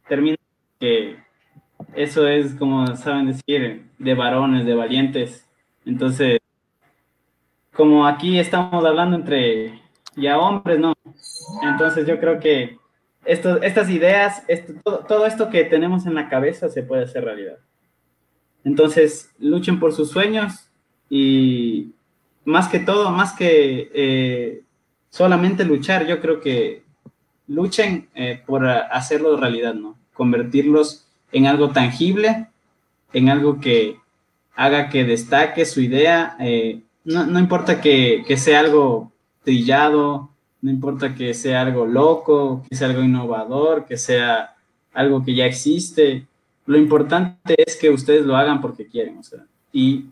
termina, 0.08 0.38
que 0.80 1.18
eso 1.94 2.26
es 2.26 2.54
como 2.56 2.96
saben 2.96 3.26
decir, 3.26 3.90
de 3.98 4.14
varones, 4.14 4.66
de 4.66 4.76
valientes, 4.76 5.46
entonces, 5.86 6.40
como 7.74 8.08
aquí 8.08 8.40
estamos 8.40 8.86
hablando 8.86 9.18
entre 9.18 9.82
ya 10.16 10.38
hombres, 10.38 10.80
¿no? 10.80 10.94
Entonces 11.64 12.08
yo 12.08 12.18
creo 12.20 12.40
que 12.40 12.78
esto, 13.26 13.62
estas 13.62 13.90
ideas, 13.90 14.46
todo, 14.84 15.00
todo 15.00 15.26
esto 15.26 15.50
que 15.50 15.66
tenemos 15.66 16.06
en 16.06 16.14
la 16.14 16.30
cabeza 16.30 16.70
se 16.70 16.84
puede 16.84 17.04
hacer 17.04 17.26
realidad. 17.26 17.58
Entonces, 18.64 19.32
luchen 19.40 19.80
por 19.80 19.94
sus 19.94 20.10
sueños 20.10 20.70
y 21.10 21.92
más 22.46 22.68
que 22.68 22.80
todo, 22.80 23.12
más 23.12 23.34
que 23.34 23.92
eh, 23.94 24.62
solamente 25.10 25.66
luchar, 25.66 26.08
yo 26.08 26.20
creo 26.20 26.40
que 26.40 26.84
luchen 27.48 28.10
eh, 28.16 28.42
por 28.46 28.68
hacerlo 28.68 29.38
realidad, 29.38 29.74
¿no? 29.74 29.98
Convertirlos 30.14 31.08
en 31.32 31.48
algo 31.48 31.70
tangible, 31.70 32.48
en 33.14 33.30
algo 33.30 33.60
que 33.60 33.98
haga 34.56 34.90
que 34.90 35.04
destaque 35.04 35.66
su 35.66 35.82
idea. 35.82 36.36
Eh, 36.40 36.82
no, 37.06 37.40
importa 37.40 37.80
que, 37.80 38.24
que, 38.28 38.38
sea 38.38 38.60
algo 38.60 39.12
trillado, 39.44 40.30
no 40.62 40.72
importa 40.72 41.16
que 41.16 41.34
sea 41.34 41.62
algo 41.62 41.86
loco, 41.86 42.64
que 42.70 42.76
sea 42.76 42.90
algo 42.90 43.04
innovador, 43.04 43.86
que 43.86 43.98
sea 43.98 44.56
algo 44.94 45.24
que 45.24 45.36
ya 45.36 45.46
existe. 45.46 46.28
Lo 46.68 46.78
importante 46.78 47.56
es 47.58 47.76
que 47.78 47.90
ustedes 47.90 48.26
lo 48.26 48.36
hagan 48.36 48.62
porque 48.62 48.88
quieren, 48.88 49.18
o 49.18 49.24
sea, 49.24 49.46
y 49.72 50.06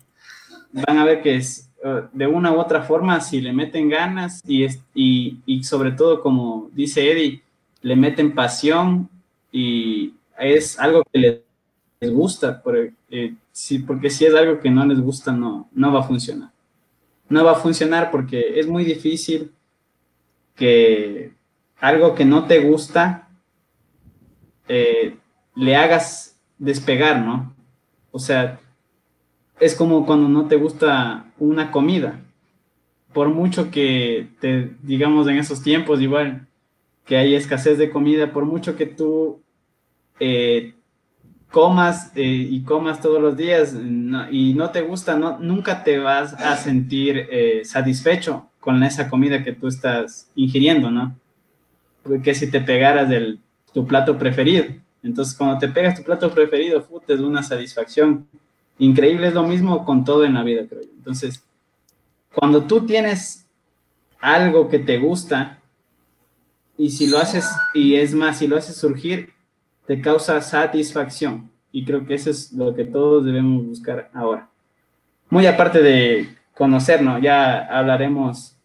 van 0.72 0.98
a 0.98 1.06
ver 1.06 1.22
que 1.22 1.36
es, 1.36 1.70
eh, 1.84 2.04
de 2.12 2.28
una 2.28 2.52
u 2.52 2.60
otra 2.60 2.82
forma, 2.82 3.22
si 3.22 3.42
le 3.42 3.54
meten 3.54 3.90
ganas 3.90 4.42
y, 4.48 4.66
y, 4.94 5.38
y 5.46 5.64
sobre 5.64 5.92
todo, 5.92 6.22
como 6.22 6.70
dice 6.74 7.12
Eddie, 7.12 7.44
le 7.82 7.96
meten 7.96 8.34
pasión 8.34 9.10
y 9.52 10.14
es 10.40 10.80
algo 10.80 11.04
que 11.12 11.20
les, 11.20 12.12
gusta, 12.12 12.62
por, 12.62 12.78
eh, 12.78 13.36
sí, 13.52 13.80
porque 13.80 14.10
si 14.10 14.26
es 14.26 14.34
algo 14.36 14.60
que 14.60 14.70
no 14.70 14.86
les 14.86 15.00
gusta, 15.00 15.32
no, 15.32 15.70
no 15.72 15.92
va 15.92 16.02
a 16.02 16.04
funcionar. 16.04 16.52
No 17.30 17.44
va 17.44 17.54
a 17.54 17.56
funcionar 17.56 18.12
porque 18.12 18.60
es 18.60 18.68
muy 18.68 18.84
difícil 18.84 19.52
que 20.56 21.32
algo 21.80 22.16
que 22.16 22.26
no 22.26 22.46
te 22.46 22.60
gusta 22.60 23.28
eh, 24.68 25.18
le 25.56 25.76
hagas 25.76 26.35
despegar, 26.58 27.22
¿no? 27.22 27.54
O 28.12 28.20
sea, 28.20 28.60
es 29.60 29.76
como 29.76 30.06
cuando 30.06 30.28
no 30.28 30.48
te 30.48 30.56
gusta 30.56 31.26
una 31.38 31.72
comida. 31.72 32.22
Por 33.14 33.30
mucho 33.30 33.72
que 33.72 34.28
te, 34.40 34.72
digamos, 34.84 35.28
en 35.28 35.38
esos 35.38 35.62
tiempos, 35.62 36.02
igual 36.02 36.48
que 37.06 37.18
hay 37.18 37.36
escasez 37.36 37.78
de 37.78 37.90
comida, 37.90 38.32
por 38.34 38.46
mucho 38.46 38.76
que 38.76 38.86
tú 38.86 39.42
eh, 40.20 40.74
comas 41.52 42.12
eh, 42.16 42.24
y 42.24 42.64
comas 42.64 43.00
todos 43.00 43.22
los 43.22 43.38
días 43.38 43.76
y 44.32 44.54
no 44.54 44.72
te 44.72 44.82
gusta, 44.82 45.16
nunca 45.40 45.84
te 45.84 46.00
vas 46.00 46.34
a 46.34 46.58
sentir 46.58 47.28
eh, 47.32 47.62
satisfecho 47.64 48.50
con 48.60 48.84
esa 48.84 49.10
comida 49.10 49.44
que 49.44 49.54
tú 49.54 49.68
estás 49.68 50.30
ingiriendo, 50.36 50.92
¿no? 50.92 51.16
Porque 52.04 52.34
si 52.34 52.50
te 52.50 52.60
pegaras 52.60 53.08
del, 53.08 53.40
tu 53.74 53.86
plato 53.86 54.18
preferido. 54.18 54.66
Entonces, 55.06 55.36
cuando 55.36 55.60
te 55.60 55.68
pegas 55.68 55.96
tu 55.96 56.04
plato 56.04 56.32
preferido, 56.34 56.86
es 57.08 57.20
una 57.20 57.44
satisfacción 57.44 58.28
increíble. 58.80 59.28
Es 59.28 59.34
lo 59.36 59.44
mismo 59.44 59.86
con 59.86 60.04
todo 60.04 60.26
en 60.26 60.34
la 60.34 60.44
vida, 60.44 60.66
creo 60.68 60.82
yo. 60.82 60.90
Entonces, 60.98 61.44
cuando 62.34 62.64
tú 62.64 62.86
tienes 62.86 63.46
algo 64.20 64.68
que 64.68 64.80
te 64.80 64.98
gusta 64.98 65.60
y 66.78 66.90
si 66.90 67.08
lo 67.08 67.20
haces, 67.20 67.48
y 67.74 67.96
es 67.96 68.14
más, 68.14 68.40
si 68.40 68.48
lo 68.48 68.58
haces 68.58 68.76
surgir, 68.76 69.30
te 69.86 70.02
causa 70.02 70.42
satisfacción. 70.42 71.52
Y 71.72 71.86
creo 71.86 72.06
que 72.06 72.16
eso 72.16 72.32
es 72.32 72.52
lo 72.52 72.74
que 72.74 72.86
todos 72.86 73.24
debemos 73.24 73.64
buscar 73.66 74.10
ahora. 74.14 74.50
Muy 75.30 75.46
aparte 75.46 75.82
de 75.82 76.30
conocernos, 76.56 77.22
ya 77.22 77.60
hablaremos, 77.66 78.58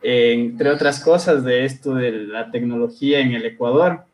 entre 0.00 0.70
otras 0.70 1.00
cosas, 1.00 1.42
de 1.42 1.64
esto 1.64 1.94
de 1.94 2.12
la 2.12 2.50
tecnología 2.50 3.18
en 3.18 3.32
el 3.32 3.44
Ecuador, 3.44 4.04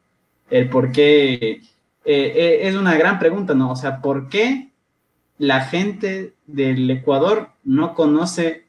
el 0.51 0.68
por 0.68 0.93
qué, 0.93 1.61
eh, 2.05 2.33
eh, 2.37 2.69
es 2.69 2.77
una 2.77 2.95
gran 2.97 3.19
pregunta, 3.19 3.55
¿no? 3.55 3.71
O 3.71 3.77
sea, 3.77 4.01
¿por 4.03 4.29
qué 4.29 4.69
la 5.39 5.63
gente 5.63 6.35
del 6.47 6.91
Ecuador 6.91 7.51
no 7.65 7.95
conoce 7.95 8.67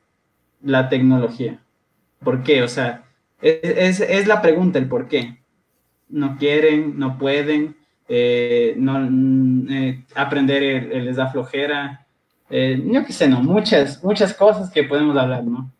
la 0.63 0.87
tecnología? 0.87 1.59
¿Por 2.23 2.43
qué? 2.43 2.63
O 2.63 2.67
sea, 2.67 3.03
es, 3.41 3.99
es 3.99 4.27
la 4.27 4.41
pregunta, 4.41 4.79
el 4.79 4.87
por 4.87 5.07
qué. 5.07 5.37
No 6.07 6.37
quieren, 6.37 6.97
no 6.97 7.17
pueden, 7.17 7.75
eh, 8.07 8.73
no, 8.77 8.99
mm, 8.99 9.67
eh, 9.69 10.05
aprender 10.15 10.61
les 11.03 11.17
da 11.17 11.29
flojera, 11.29 12.05
yo 12.49 13.05
qué 13.05 13.11
sé, 13.11 13.27
no, 13.27 13.41
muchas, 13.41 14.01
muchas 14.03 14.33
cosas 14.33 14.71
que 14.71 14.83
podemos 14.83 15.17
hablar, 15.17 15.43
¿no? 15.43 15.71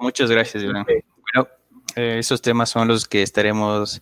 muchas 0.00 0.30
gracias, 0.30 0.64
Bueno, 0.64 1.48
esos 1.96 2.40
temas 2.40 2.70
son 2.70 2.88
los 2.88 3.06
que 3.06 3.22
estaremos 3.22 4.00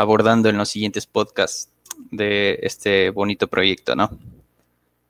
abordando 0.00 0.48
en 0.48 0.56
los 0.56 0.68
siguientes 0.68 1.06
podcasts 1.06 1.70
de 2.10 2.58
este 2.62 3.10
bonito 3.10 3.48
proyecto, 3.48 3.94
¿no? 3.94 4.10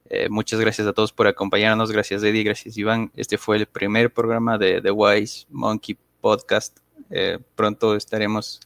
Eh, 0.09 0.29
muchas 0.29 0.59
gracias 0.59 0.89
a 0.89 0.93
todos 0.93 1.13
por 1.13 1.29
acompañarnos. 1.29 1.93
Gracias, 1.93 2.23
Eddie. 2.25 2.43
Gracias, 2.43 2.77
Iván. 2.77 3.13
Este 3.15 3.39
fue 3.39 3.57
el 3.57 3.67
primer 3.67 4.13
programa 4.13 4.59
de 4.59 4.83
The 4.83 4.91
Wise 4.91 5.47
Monkey 5.51 5.97
Podcast. 6.21 6.79
Eh, 7.11 7.39
pronto 7.55 7.95
estaremos 7.95 8.61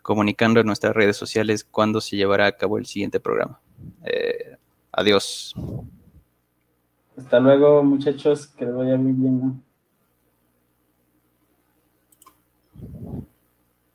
comunicando 0.00 0.60
en 0.60 0.66
nuestras 0.66 0.94
redes 0.94 1.16
sociales 1.16 1.64
cuándo 1.64 2.00
se 2.00 2.16
llevará 2.16 2.46
a 2.46 2.52
cabo 2.52 2.78
el 2.78 2.86
siguiente 2.86 3.20
programa. 3.20 3.60
Eh, 4.04 4.56
adiós. 4.90 5.54
Hasta 7.18 7.40
luego, 7.40 7.84
muchachos. 7.84 8.46
Que 8.46 8.64
les 8.64 8.74
vaya 8.74 8.96
muy 8.96 9.12
bien. 9.12 9.40
¿no? 9.40 9.66